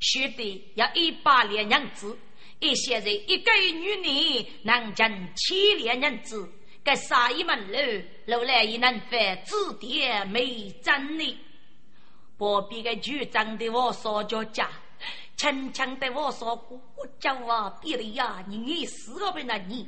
[0.00, 2.16] 学得要一百两银子。
[2.60, 6.50] 一些人一个女人能挣千两银子，
[6.88, 7.78] 该杀一门楼
[8.24, 11.36] 楼来也能翻指点没真理。
[12.38, 14.70] 不必个局长的我说叫假。
[15.36, 16.54] 轻轻对我说
[16.96, 19.86] ：“我叫我别离呀，你你死个不那你。”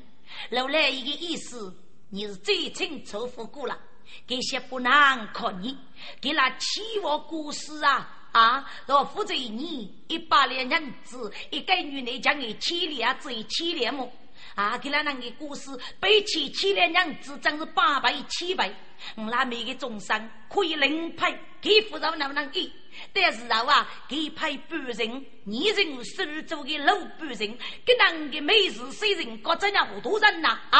[0.54, 1.74] 后来一个意思，
[2.10, 3.78] 你是最清楚不过了。
[4.26, 5.74] 这些不难看你，
[6.20, 8.70] 给那七我故事啊啊！
[8.86, 14.12] 若负责你一百两银子，一个女人将你千两子千两么？
[14.60, 18.70] 啊，给那那个故事，背起千两银子，真是八百七百。
[19.14, 22.70] 我那每个众生可以领配，给夫人能不能给？
[23.14, 27.56] 但是啊，给派半人，你人手做的老半人，
[27.86, 30.60] 给那个美事谁人搞这样糊涂人呐？
[30.70, 30.78] 啊，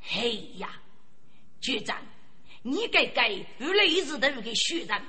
[0.00, 0.70] 嘿呀，
[1.60, 1.96] 局长，
[2.62, 5.02] 你该该越来越是都给虚人，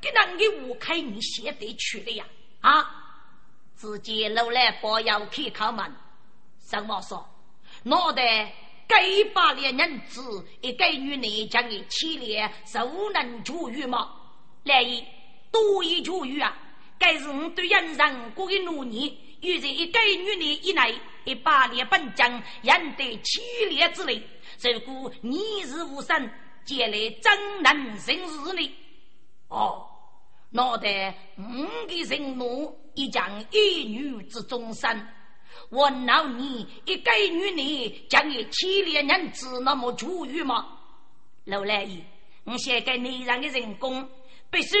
[0.00, 2.24] 给那个我开你写得去的呀？
[2.60, 2.88] 啊，
[3.76, 5.92] 直接楼来不要开开门，
[6.68, 7.24] 什么说？
[7.84, 8.52] 脑袋
[8.88, 8.98] 该
[9.32, 14.12] 把两人子一个女人将你牵连，受能住于吗？
[14.64, 15.04] 来一。
[15.52, 16.54] 多一句语啊，
[16.98, 22.30] 该是我对人人过的努力，又在一个女人以内，一百列本将，
[22.62, 23.40] 引得七
[23.70, 24.22] 列之内。
[24.60, 26.30] 如果你是无神，
[26.66, 28.76] 将来怎能成事呢？
[29.48, 29.86] 哦，
[30.50, 31.42] 脑袋五
[31.86, 35.08] 个人奴，一将一女之终身。
[35.70, 40.78] 我恼你一个女人，将你七列人子那么足裕吗？
[41.44, 42.02] 老来爷，
[42.44, 44.08] 我想给男人的成功，
[44.50, 44.76] 必须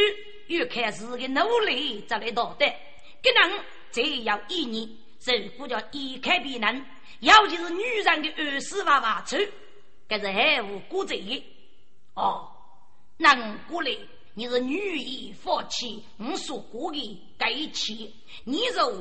[0.48, 2.66] 要开始的努力才来夺得。
[3.22, 3.60] 可能
[3.90, 4.88] 只要一年，
[5.26, 6.84] 如果叫一开必能，
[7.20, 9.36] 尤其是女人的儿媳娃娃处，
[10.08, 11.42] 这是还无过罪。
[12.14, 12.48] 哦，
[13.16, 13.90] 难过来，
[14.34, 18.14] 你是女义夫妻，我所过的该妻，
[18.44, 18.92] 你若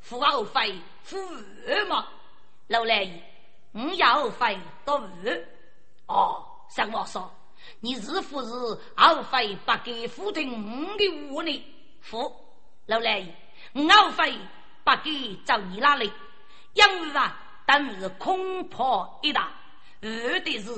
[0.00, 0.74] 付二费
[1.10, 1.18] 付
[1.66, 2.06] 二嘛？
[2.68, 3.20] 老来爷，
[3.72, 5.48] 我要费到二。
[6.06, 7.28] 哦，三我说，
[7.80, 11.64] 你是不是二费不给付听五的五呢？
[12.00, 12.32] 付，
[12.86, 13.34] 老来爷。
[13.72, 14.38] 我非
[14.84, 16.12] 不给找你那里，
[16.74, 17.36] 因为啊，
[17.66, 19.52] 等于空破一大，
[20.00, 20.70] 二的是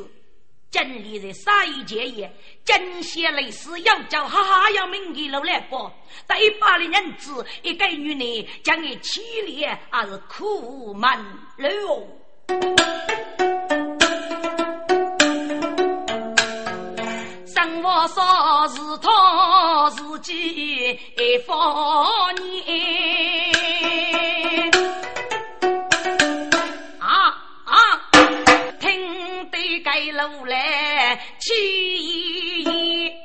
[0.73, 5.93] 真理在杀一件也，真些类似要叫哈哈要命的路来过，
[6.27, 11.11] 在一百的人子一个女人将你凄厉还是苦闷
[11.59, 11.69] 了
[17.85, 18.23] 我说
[18.69, 20.99] 是他自己
[21.45, 23.42] 放念。
[30.29, 33.23] 路来气焰，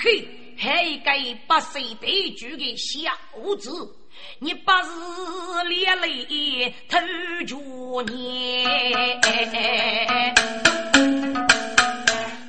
[0.00, 3.10] 嘿，还该八岁得举的小
[3.56, 3.96] 子。
[4.38, 4.88] 你不是
[5.68, 6.98] 连累头
[7.46, 7.58] 九
[8.02, 9.20] 年，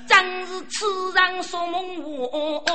[0.07, 0.85] 真是痴
[1.15, 2.65] 人说梦话。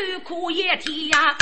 [0.00, 1.36] 人几楼可也天呀，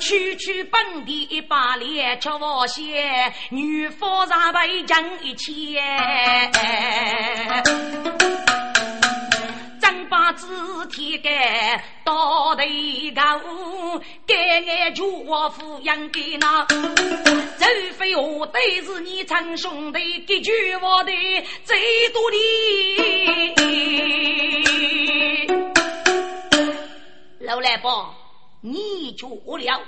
[0.00, 5.82] 区区本地一把脸，却发现女夫上辈讲一千。
[10.08, 10.48] 把子
[10.88, 12.62] 贴盖到头
[13.14, 13.40] 高，
[14.26, 14.34] 该
[14.66, 17.64] 爱就我抚养给那，除
[17.96, 21.12] 非我对是你亲兄弟，给句话的
[21.64, 21.78] 最
[22.12, 22.36] 多的。
[27.50, 28.14] 老来伯，
[28.60, 29.80] 你就了，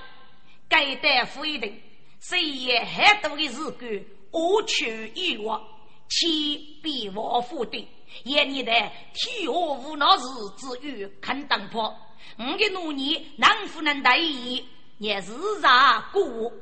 [0.68, 1.80] 该大夫一定，
[2.18, 5.62] 谁也很多的日干，我去一落，
[6.08, 7.86] 岂必我负的？
[8.24, 8.72] 眼你的
[9.14, 10.24] 天下无恼事
[10.58, 11.96] 之余，肯当破。
[12.36, 14.66] 我的奴婢能不能得意？
[14.98, 16.52] 也是啥过？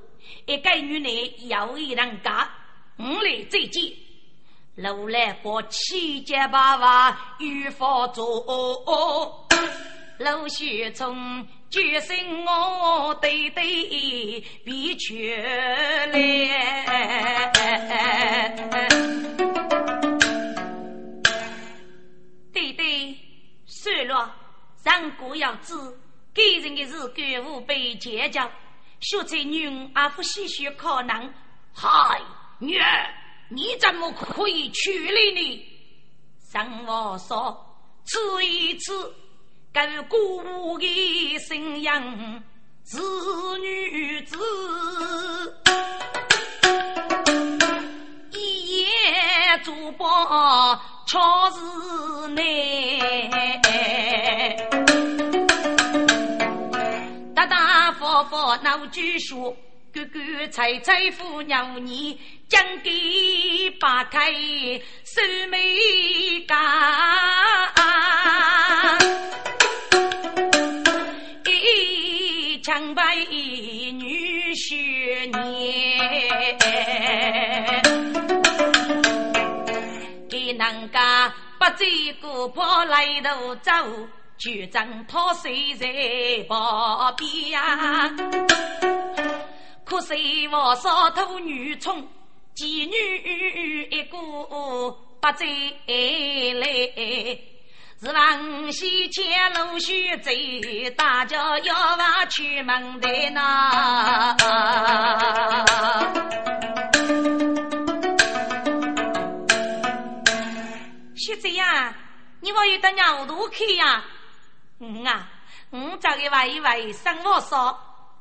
[0.44, 2.46] 一个女人要一人家，
[2.98, 3.90] 我来再见。
[4.74, 9.48] 路来过七节八八与佛坐，
[10.20, 13.64] 陆续从决心我对对
[14.62, 16.12] 必去来。
[22.52, 23.16] 对对，
[23.64, 24.30] 算了，
[24.84, 25.72] 上古要知，
[26.34, 28.46] 给人的是感悟被结交，
[29.00, 31.32] 学在女儿阿夫细学可能。
[31.72, 32.20] 嗨，
[32.58, 33.10] 女儿，
[33.48, 35.66] 你怎么可以娶了呢？
[36.52, 37.58] 上我说，
[38.04, 39.14] 此一次，
[39.72, 42.02] 跟鼓舞的信仰
[42.84, 42.98] 是
[43.60, 44.36] 女子，
[48.32, 48.86] 一夜
[49.64, 50.80] 珠宝。
[51.06, 51.18] 确
[51.52, 51.58] 实
[52.28, 52.42] 难，
[57.34, 59.56] 大大方方闹句说，
[59.92, 60.20] 哥哥
[60.52, 66.56] 猜猜父娘你讲给八开手眉干，
[73.14, 76.58] 一女婿年。
[80.50, 81.84] 人家不走
[82.20, 83.72] 过坡来头走，
[84.36, 85.86] 就正他睡在
[86.46, 88.10] 旁边呀。
[89.84, 92.06] 可惜我少土女宠，
[92.54, 95.46] 妓女一个不再
[96.54, 96.66] 来。
[98.02, 100.30] 是郎西前路须走，
[100.96, 104.34] 大家要往出门的呐。
[111.14, 111.94] 学子呀，
[112.40, 114.02] 你我有到鸟肚去呀？
[114.78, 115.28] 嗯啊，
[115.68, 117.78] 我找个外一外生活说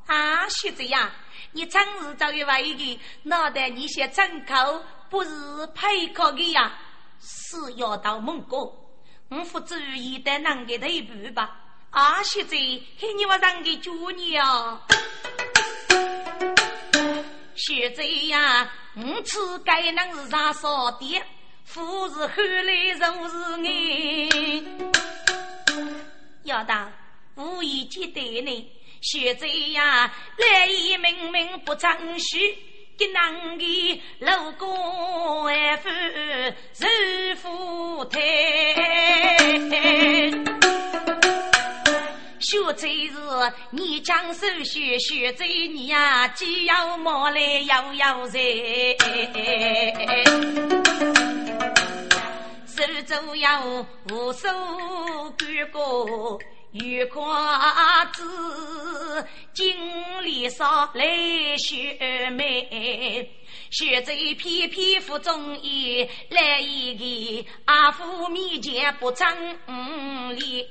[0.07, 1.09] 啊，学子呀，
[1.53, 5.29] 你真是找个外一个脑袋你些张口不是
[5.73, 6.69] 配口的呀？
[7.21, 8.88] 是要到蒙古，
[9.29, 11.55] 我父子一旦能给他一步吧。
[11.91, 12.57] 啊，现在
[12.99, 14.79] 看你我让给主你啊！
[17.55, 21.21] 现在呀，我此该能是啥少的？
[21.63, 24.67] 富是后来如是你。
[26.43, 26.91] 要当
[27.35, 28.71] 无意间对你，
[29.01, 32.57] 现在呀，来意明明不称许，
[32.99, 35.89] 给男的路过还夫
[36.73, 36.85] 受
[37.41, 38.19] 富态。
[42.41, 43.13] 学这是
[43.71, 48.39] 你将手学学这你呀，既要莫来又要在，
[52.65, 53.61] 手中要
[54.09, 54.47] 无数
[55.37, 56.37] 干过。
[56.73, 57.35] 月光
[58.13, 59.75] 子，经
[60.21, 63.27] 历上来学美，
[63.71, 66.93] 学在偏偏腹中意，来一
[67.43, 69.27] 个阿父面前不争
[70.35, 70.67] 理。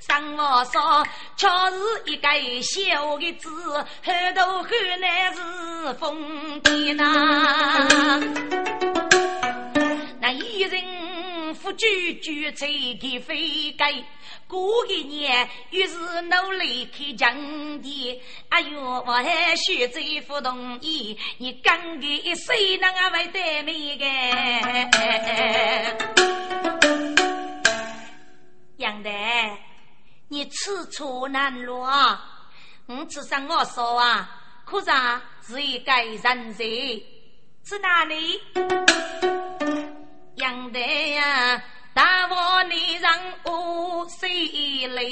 [0.00, 1.76] 上我说，却是
[2.06, 2.28] 一个
[2.62, 4.68] 小的子，后头后
[5.00, 7.04] 来是疯癫呐。
[10.20, 10.82] 那一人
[11.64, 13.90] 夫举举吹的飞盖。
[14.46, 18.20] 过个年，于是努力开疆地。
[18.50, 24.04] 哎呦，我还学这副同意，你刚给谁能啊会得美个？
[28.76, 29.08] 杨德，
[30.28, 32.50] 你此处难落啊！
[32.84, 34.28] 我只想我说啊，
[34.66, 34.90] 可是
[35.46, 36.62] 是一个人才，
[37.64, 38.38] 是哪里？
[40.36, 41.62] 阳台呀！
[41.94, 43.14] 大王，你让
[43.44, 45.04] 我谁来？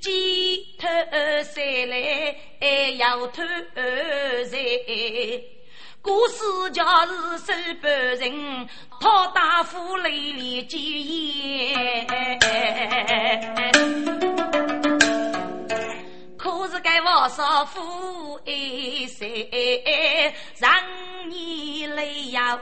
[0.00, 0.88] 鸡头
[1.52, 2.34] 谁来？
[2.96, 3.42] 要头
[4.48, 5.44] 谁？
[6.00, 8.68] 故事就是守半人，
[9.00, 11.38] 讨大夫来里几
[11.68, 12.06] 言。
[16.42, 19.48] 可是该我少妇一岁，
[20.58, 20.74] 让
[21.30, 22.58] 你来呀！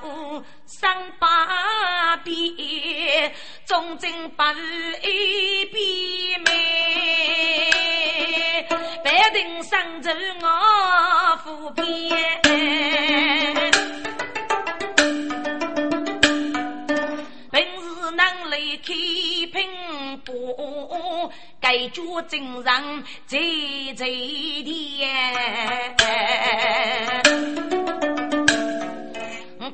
[0.66, 3.32] 三把鞭，
[3.64, 4.42] 忠贞不
[5.02, 8.68] 一边美，
[9.02, 10.10] 百定上奏
[10.42, 11.82] 我父篇。
[17.50, 18.92] 本是能离开
[21.60, 25.08] 波，盖脚正上最最甜。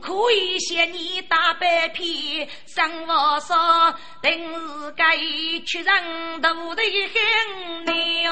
[0.00, 3.56] 可以写你大白皮，上我说，
[4.20, 5.16] 等是该
[5.64, 6.82] 去人头的
[7.14, 7.86] 很
[8.24, 8.28] 了。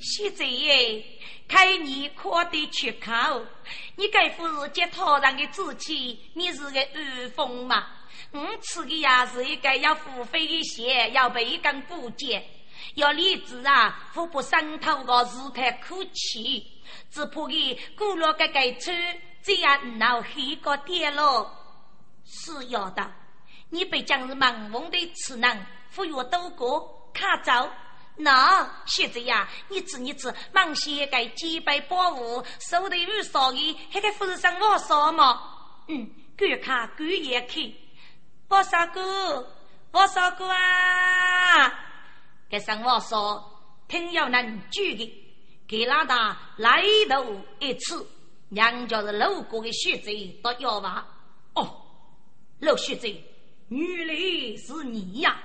[0.00, 0.44] 现在
[1.52, 3.44] 看你夸的出口，
[3.96, 7.88] 你该不是接头上的志气，你是个二风嘛？
[8.30, 12.42] 我吃的呀是一个要付费的血，要被根补接。
[12.94, 14.10] 要理智啊！
[14.14, 16.66] 互不伤透个事态可气，
[17.10, 18.90] 只怕给古老个改出
[19.42, 21.54] 这样闹黑个点咯。
[22.24, 23.12] 是要的，
[23.68, 27.68] 你被将是盲蒙的痴男，忽悠多过卡走。
[28.16, 35.40] 那现在呀，你知你知，忙些个几百宝物，手头有少的，还该不是上我少吗？
[35.88, 37.72] 嗯，赶看赶也看，
[38.48, 39.50] 我少哥，
[39.90, 41.72] 我少哥啊！
[42.48, 43.42] 给上我说，
[43.88, 45.24] 听要能举的，
[45.66, 48.06] 给老大来头一次，
[48.50, 50.10] 娘家是路过的学者
[50.42, 51.08] 都要吧？
[51.54, 51.82] 哦，
[52.60, 53.08] 老学者，
[53.68, 54.14] 原来
[54.58, 55.42] 是你呀！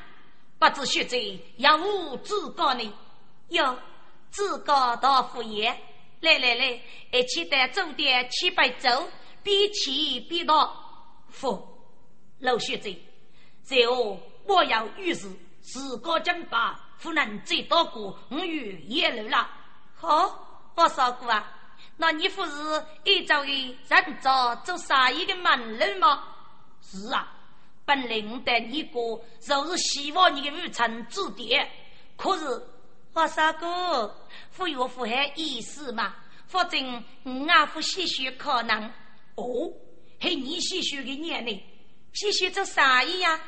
[0.60, 1.18] 不知学者
[1.58, 2.94] 要无自告呢？
[3.50, 3.78] 哟，
[4.32, 5.70] 自告到副业，
[6.22, 6.82] 来来来，
[7.12, 9.10] 一起带走点七百走，
[9.44, 10.76] 边骑边道。
[11.30, 11.68] 父，
[12.40, 12.90] 老学者，
[13.64, 15.30] 随后莫要遇事，
[15.62, 16.84] 自告正法。
[17.00, 19.48] 不能再多过我与叶楼了。
[19.94, 21.48] 好，我说过啊，
[21.96, 26.24] 那你不是一早的人早做生意的门路吗？
[26.82, 27.37] 是啊，
[27.88, 31.66] 本来我带你过，就是希望你的父亲指点。
[32.18, 32.62] 可是
[33.14, 34.14] 我三哥，
[34.58, 36.14] 不有符合意思嘛？
[36.48, 36.78] 否则
[37.24, 38.92] 我阿父些许可能。
[39.36, 39.72] 哦，
[40.20, 41.58] 还你些许的年龄，
[42.12, 43.40] 些许做生意呀？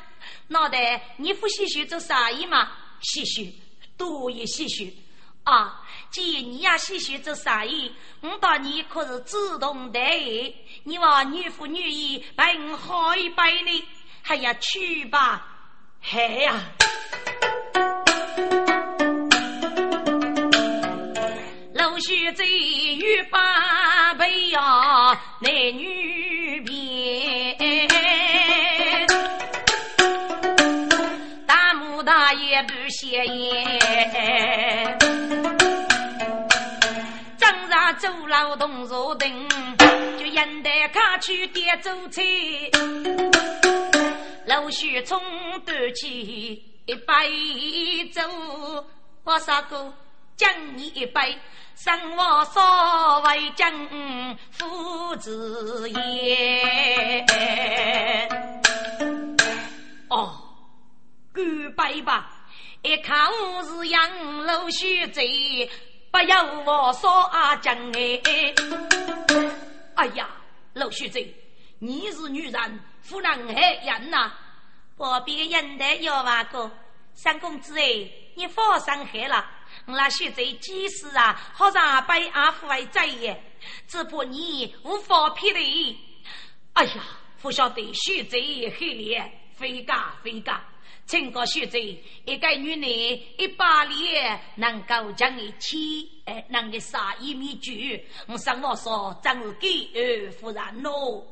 [0.48, 2.72] 脑袋你不些许做生意嘛？
[3.02, 3.52] 细许，
[3.98, 4.96] 多也细许
[5.44, 5.86] 啊！
[6.10, 10.00] 既然你也细许做生意，我把你可是主动的，
[10.84, 13.84] 你话女夫女意，陪我好一拜呢，
[14.22, 15.46] 嗨呀去吧？
[16.00, 16.54] 嗨呀！
[21.74, 24.48] 老徐在玉八辈。
[24.50, 27.56] 呀，男女别。
[31.46, 34.98] 大木大爷不歇言，
[37.38, 39.48] 正在走劳动坐等，
[40.18, 42.22] 就引得卡去点走菜，
[44.50, 45.16] 老许从
[45.60, 48.20] 端起一杯酒，
[49.22, 49.94] 我啥哥
[50.36, 51.38] 敬你一杯。
[51.76, 53.72] 生活所谓将
[54.50, 57.24] 父子言。
[60.08, 60.34] 哦，
[61.32, 62.28] 干杯吧！
[62.82, 65.70] 一看我是杨老须贼，
[66.10, 68.20] 不要我说阿将哎！
[69.94, 70.28] 哎呀，
[70.72, 71.32] 老须贼，
[71.78, 72.80] 你是女人，
[73.10, 74.30] 不能害人呐！
[74.96, 76.70] 我别人的要话过，
[77.12, 79.44] 三公子哎，你放伤害了。
[79.86, 81.52] 我那学在几时啊？
[81.52, 83.42] 好让被阿父来宰耶！
[83.88, 85.98] 只怕你无法匹敌。
[86.74, 87.02] 哎呀，
[87.42, 90.62] 不晓得学贼黑脸，非假非假。
[91.06, 92.82] 请个学贼，一个女人
[93.36, 97.72] 一把脸能够将你欺，哎，能够杀一米九。
[98.28, 101.26] 我上我说，真是给而夫人喽。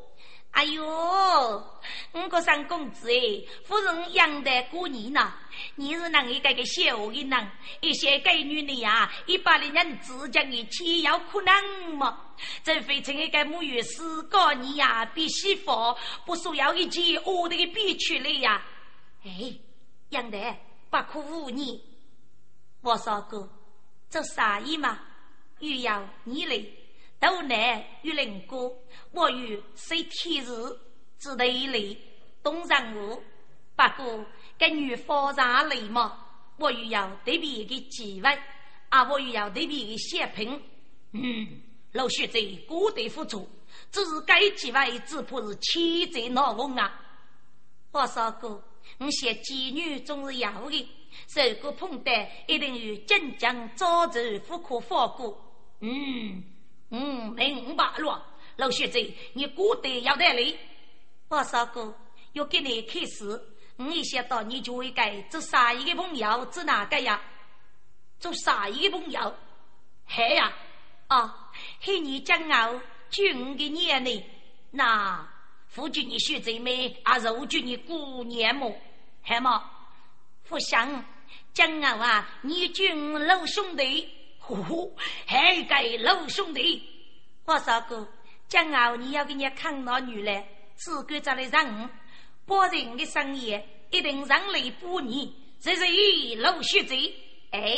[0.59, 0.85] 哎呦，
[2.11, 5.33] 我个三公子哎，夫人养的过年呐，
[5.77, 7.49] 你是哪一个个小人呐？
[7.81, 12.35] 一些该女的呀，一把的人只讲你岂有可能么？
[12.65, 15.97] 这非成一个母语四个你呀，比媳妇
[16.27, 18.61] 不说要一件我的个比出来呀？
[19.25, 19.55] 哎，
[20.09, 20.57] 养的
[20.91, 21.81] 不可无你，
[22.81, 23.49] 我说过，
[24.11, 24.99] 做啥意嘛？
[25.61, 26.78] 又要你来。
[27.21, 28.73] 斗南与邻国，
[29.11, 30.51] 我与谁天日
[31.19, 31.97] 只得一类
[32.43, 33.23] 东上路。
[33.75, 34.25] 不过
[34.59, 36.25] 跟女方上雷嘛，
[36.59, 38.29] 我又要对比一个机会，
[38.89, 40.61] 啊，我又要对比一个血拼。
[41.13, 41.61] 嗯，
[41.93, 43.49] 老徐在过得付出，
[43.91, 47.01] 只是该机会只怕是千载难逢啊！
[47.91, 48.63] 我说过，
[48.99, 50.89] 我写妓女总是要的，
[51.27, 55.37] 受过碰得一定有坚强早走不可放过。
[55.81, 56.45] 嗯。
[56.91, 58.27] 嗯，明白了，
[58.57, 58.99] 老学子，
[59.35, 60.59] 你过得要得力。
[61.29, 61.95] 我说过
[62.33, 63.41] 要给你开始，
[63.77, 67.21] 我一想到你就会该做啥一个朋友，做哪个呀？
[68.19, 69.35] 做啥一个朋友？
[70.07, 70.53] 嘿呀，
[71.09, 72.81] 啊，嘿你骄傲，
[73.11, 74.25] 军的年龄，
[74.71, 75.29] 那
[75.69, 78.75] 夫君你学子妹，啊，揉住你姑娘么？
[79.23, 79.63] 嘿么？
[80.49, 81.05] 不想
[81.55, 84.09] 骄傲啊，你军老兄弟。
[84.49, 84.97] 呼呼，
[85.27, 86.83] 还给老兄弟，
[87.45, 88.09] 我说过，
[88.49, 91.91] 今后你要给人家看到女来，只管着来让，
[92.47, 95.37] 保人的生意一定让来补你。
[95.61, 95.85] 这是
[96.37, 96.95] 老学子，
[97.51, 97.77] 哎，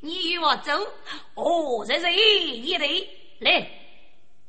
[0.00, 0.72] 你与我走，
[1.34, 3.08] 哦，这是一对，
[3.38, 3.70] 来，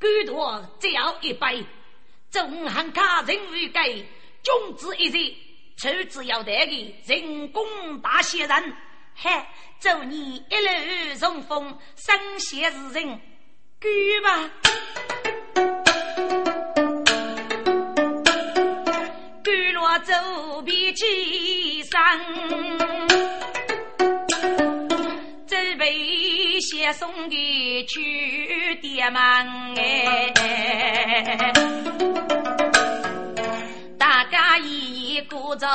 [0.00, 1.64] 给多只要一杯，
[2.32, 4.04] 中汉卡人为给，
[4.42, 5.32] 君子一日，
[5.76, 8.76] 出之要得的人工大仙人。
[9.14, 9.46] 嗨，
[9.80, 13.20] 祝你一路顺风，生贤之人，
[13.80, 14.50] 去吧！
[19.44, 22.20] 赶落走遍几山，
[25.46, 29.22] 准备先送的去爹门
[29.76, 30.32] 哎，
[33.98, 35.66] 大家一鼓着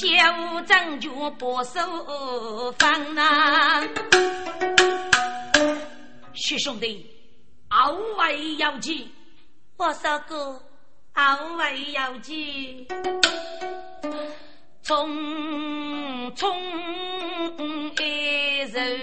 [0.00, 0.04] 定。
[0.16, 3.82] 小张就不守房啊，
[6.32, 7.06] 徐兄弟，
[7.68, 9.10] 傲为要紧，
[9.76, 10.62] 我说过
[11.14, 12.86] 傲为要紧，
[14.84, 16.54] 匆匆
[18.02, 18.98] 一日，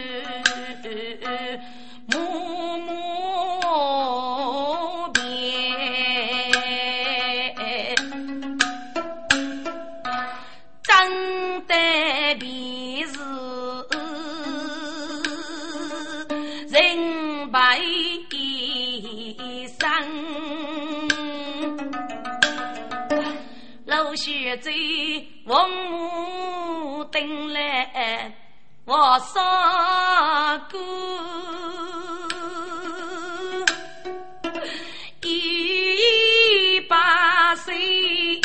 [24.57, 24.71] 在
[25.45, 28.33] 王母等来，
[28.85, 30.77] 我杀过
[35.21, 36.97] 一百
[37.55, 38.41] 岁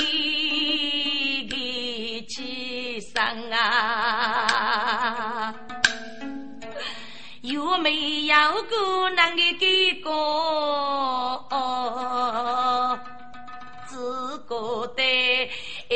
[1.49, 5.53] 的气生啊，
[7.41, 8.37] 有没有
[8.71, 11.36] 过那个给过？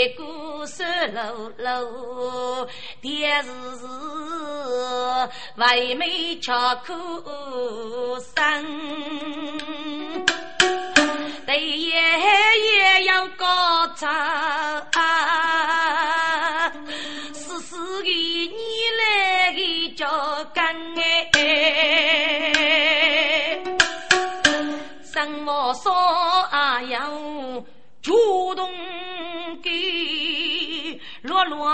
[0.00, 2.66] 一股酸露露，
[3.02, 3.86] 电视是
[5.56, 6.50] 为美吃
[6.86, 6.90] 苦
[8.34, 8.34] 生。
[11.46, 13.46] 对爷也要高
[13.94, 14.10] 唱，
[17.34, 18.56] 时时的你
[18.96, 20.08] 来的叫
[20.54, 20.74] 干
[21.34, 21.38] 哎，
[25.04, 27.10] 什么说啊要
[28.00, 28.66] 主动
[31.30, 31.70] 落落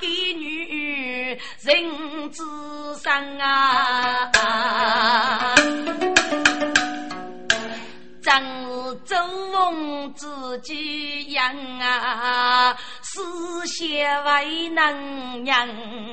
[0.00, 2.42] 的女人之
[3.02, 4.30] 上啊。
[8.22, 8.42] 张
[9.04, 9.16] 周
[9.52, 15.68] 翁自己养啊，四血为能养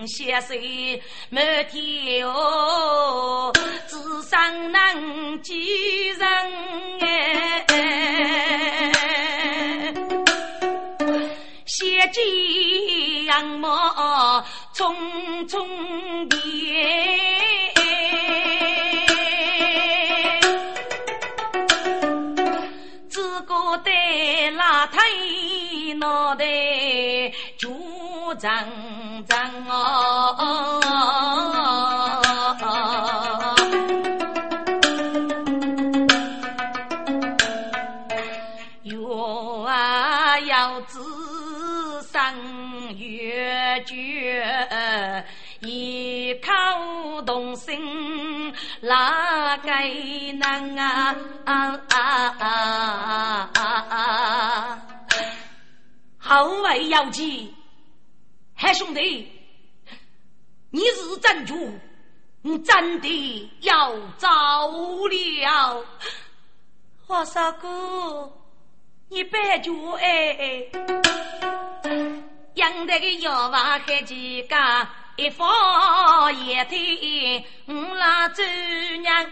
[0.08, 3.54] 血水，每天哦，
[3.88, 6.28] 智商能几人
[7.02, 7.66] 哎，
[11.78, 14.96] 血气阳毛匆
[15.48, 16.38] 匆变。
[26.00, 26.46] 脑袋
[27.58, 27.70] 就
[28.36, 28.66] 胀
[29.28, 30.42] 胀哦，
[38.84, 38.96] 月
[39.66, 41.17] 啊要自
[42.18, 45.24] 生月绝，
[45.60, 48.52] 一口动心
[48.82, 49.88] 哪该
[50.34, 51.16] 能啊
[51.46, 51.80] 啊
[52.40, 54.82] 啊啊！
[56.18, 57.54] 后位要急，
[58.56, 59.32] 嗨兄弟，
[60.72, 61.72] 你是真主，
[62.42, 64.28] 你真的要走
[65.08, 65.86] 了。
[67.06, 68.34] 华少哥，
[69.08, 70.66] 你别叫哎，
[72.56, 74.56] 养的个药娃还几个，
[75.16, 78.44] 一放一天，我拉周
[79.02, 79.26] 娘。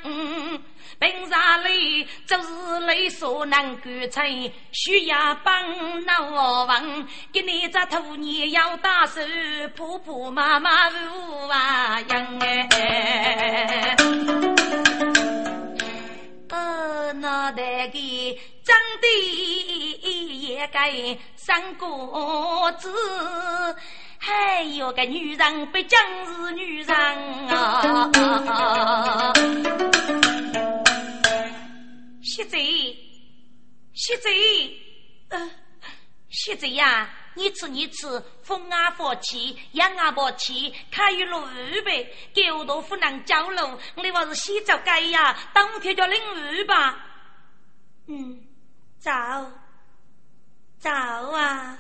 [0.98, 9.20] 平常里就是累所难干成，需要帮那我问，给你这兔年要打手，
[9.76, 13.96] 婆婆妈妈无啊样哎。
[16.56, 19.08] 呃，脑袋的长得
[20.48, 20.90] 也该
[21.36, 21.86] 三个
[22.80, 22.90] 字，
[24.18, 26.96] 还有个女人不讲是女人
[27.50, 29.34] 啊。
[32.24, 32.96] 谢贼，
[33.94, 34.80] 谢贼，
[35.30, 35.50] 呃，
[36.30, 37.10] 谢贼呀！
[37.36, 42.10] 你吃你吃，风啊火气，阳啊火气，看雨落雨呗。
[42.34, 45.38] 狗都不能交流，你话是洗澡该呀？
[45.54, 46.98] 当天就淋雨吧。
[48.08, 48.42] 嗯，
[49.00, 49.12] 走，
[50.80, 51.78] 走啊！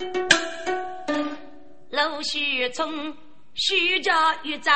[1.89, 3.15] 陆续从
[3.53, 4.71] 徐家又走，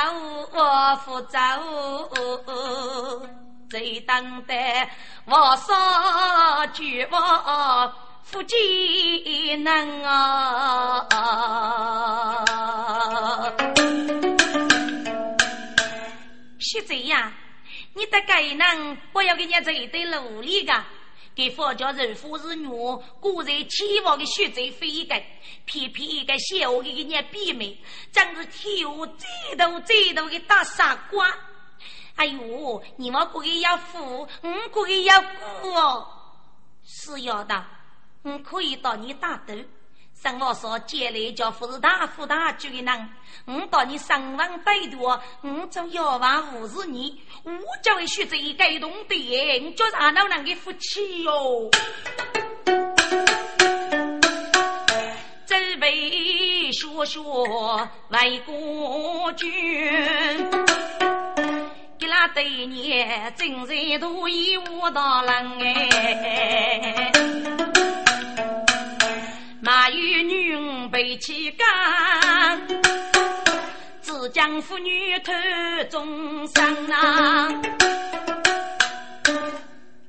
[0.53, 1.39] 我不走。
[3.69, 4.55] 最当得
[5.25, 7.93] 我少绝望，
[8.31, 11.07] 夫妻能啊！
[16.59, 17.33] 是这样，
[17.95, 20.71] 你的该能，不要给你这一对努力个，
[21.33, 22.69] 给佛教人夫是女，
[23.19, 25.19] 古人期望的学者非个，
[25.65, 27.75] 偏偏一个小给你比美，
[28.11, 31.35] 真是挑最多最多的大傻瓜。
[32.15, 36.07] 哎呦，你们可以要富，我可以要富哦。
[36.85, 37.65] 是要的，
[38.23, 39.53] 我可以到你打斗。
[40.21, 43.09] 生我说借来叫富是大富大贵的人，
[43.45, 47.09] 我到你上万百多，我做幺万五十年，
[47.45, 47.51] 我
[47.81, 49.15] 就会学这一改动的，
[49.59, 51.71] 你叫啥老人给福气哟？
[55.45, 59.49] 准备说说为国君。
[61.97, 67.11] 给那对年，真是独一无大人哎！
[69.61, 72.67] 马有女被气干，
[74.01, 75.33] 只将妇女头
[75.89, 77.49] 中伤啊！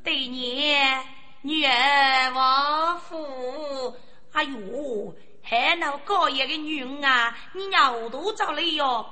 [0.04, 1.02] 对年
[1.42, 3.96] 女儿王夫，
[4.32, 9.04] 哎呦，还那高一个女人啊，你娘都着了哟！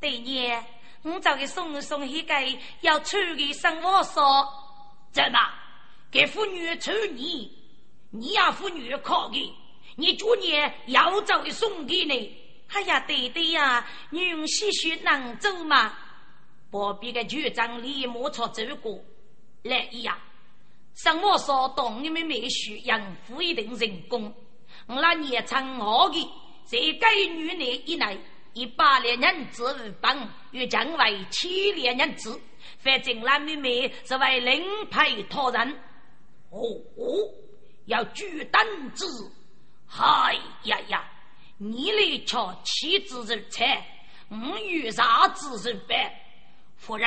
[0.00, 0.64] 对年。
[1.02, 2.34] 我找个送送一个
[2.82, 4.46] 要娶的生活说，
[5.10, 5.40] 怎么，
[6.12, 7.50] 给妇女穿你，
[8.12, 9.58] 你要妇女考的，
[9.96, 12.36] 你今年要找给送给你。
[12.68, 15.92] 哎呀，对对呀，女人些许能走吗？
[16.70, 18.98] 不必个局长李莫错走过
[19.62, 20.18] 来呀。
[20.94, 24.34] 什么说懂你们没需养父一定成功。
[24.86, 26.30] 我那年长熬的，
[26.64, 28.18] 在该女内以内。
[28.54, 32.38] 一百两银子五本，欲将为七两银子。
[32.80, 35.72] 反正蓝妹妹是为领配托人。
[36.50, 36.60] 哦
[36.98, 37.32] 哦，
[37.86, 38.62] 要举胆
[38.92, 39.06] 子！
[39.94, 41.04] 嗨呀呀，
[41.58, 43.86] 你来瞧妻子人才，
[44.30, 46.10] 我与啥子人办？
[46.78, 47.06] 夫人，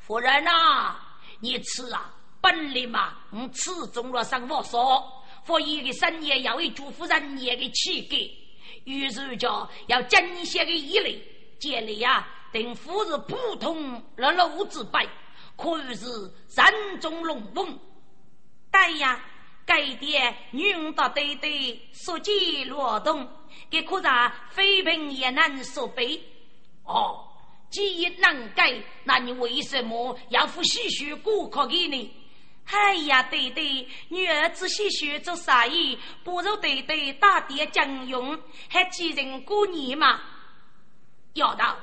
[0.00, 0.96] 夫人呐，
[1.38, 8.16] 你吃啊，本领嘛，我吃中了上我说，佛爷的生意要为祝福人也的气概，
[8.82, 11.24] 于是叫要珍惜的一类，
[11.60, 15.08] 建立呀，等夫是普通了路子辈，
[15.56, 16.04] 可以是
[16.48, 16.66] 山
[16.98, 17.78] 中龙凤。
[18.72, 19.24] 对呀，
[19.64, 23.28] 该点女到对对，说起劳动，
[23.70, 26.20] 给可让非平也难说悲。
[26.84, 27.28] 哦。
[27.70, 28.70] 既然能改，
[29.04, 32.14] 那你为什么要付喜血顾客给你？
[32.66, 38.38] 哎呀，对对，女儿子喜血做生意，不如对对打点将用，
[38.68, 40.20] 还几人过年嘛？
[41.32, 41.74] 要道，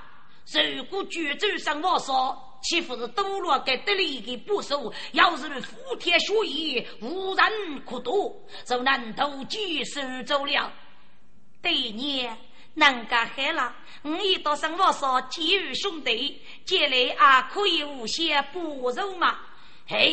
[0.75, 4.93] 如果举州上我说，岂不是多了给得力的部署？
[5.13, 8.35] 要是覆天血雨，无人可躲，
[8.65, 10.71] 就难投机收走了。
[11.61, 12.29] 对你。
[12.75, 17.15] 能干海了，我一到生活上几于兄弟，将来也
[17.51, 19.37] 可以无限补助嘛。
[19.87, 20.05] 哎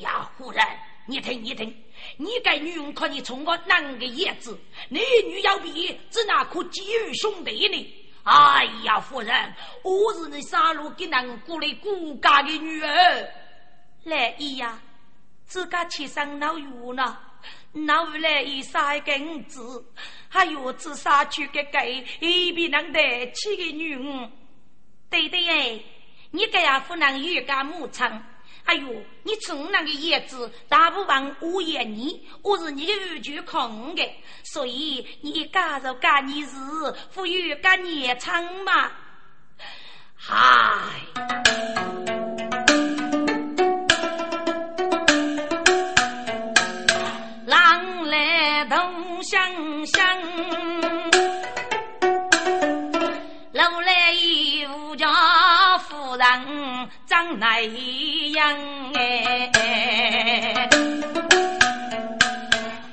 [0.00, 0.66] 呀，夫人，
[1.06, 1.72] 你听你听，
[2.16, 4.58] 你该女人看你冲我男个叶子，
[4.88, 8.01] 男女要比，只哪可给予兄弟呢？
[8.24, 13.28] 哎呀，夫人，我是你杀戮给难过的顾家的女儿。
[14.04, 14.78] 来姨呀，
[15.44, 17.18] 自家亲生老友呢？
[17.72, 19.84] 那未来一杀根子，
[20.28, 24.30] 还有自杀去个给一比能得起个女儿。
[25.10, 25.80] 对对哎，
[26.30, 28.24] 你这样不能越干牧场。
[28.64, 28.86] 哎呦，
[29.22, 34.02] 你从那个叶子大部分我也你，我是你的二舅空的，
[34.44, 36.50] 所以你加入干你是
[37.10, 38.90] 富裕干年长嘛？
[40.16, 40.32] 嗨。
[49.24, 49.40] 想
[49.86, 50.71] 想，楼
[57.12, 57.60] 人长那
[58.30, 58.56] 样
[58.94, 59.50] 哎，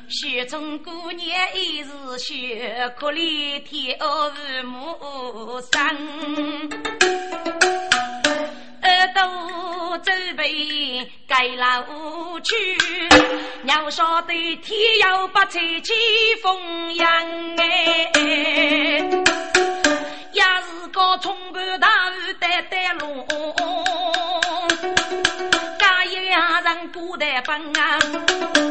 [0.09, 1.89] 雪中姑娘一时
[2.19, 5.79] 雪，可怜天儿父母生，
[8.81, 12.53] 耳朵准备盖楼去。
[13.63, 15.93] 要晓得天有不测起
[16.43, 17.09] 风扬
[17.55, 18.11] 哎，
[20.33, 23.25] 也是个冲冠大雨带带龙，
[26.69, 27.99] 人过得奔啊，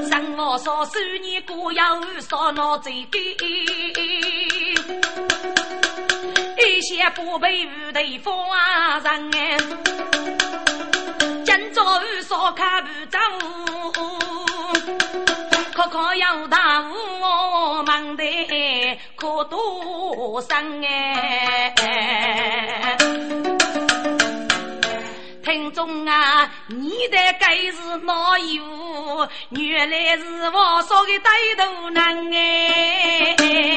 [0.08, 3.20] 生我少十年过要少闹最干，
[6.56, 9.58] 一些不被雨头风啊人哎，
[11.44, 13.18] 今朝雨少看不着。
[15.74, 16.80] 可可要大
[17.20, 18.24] 我忙得
[19.16, 21.74] 可多生哎！
[25.48, 33.68] 称总啊你的该是哪一物原来是我说的带头男哎。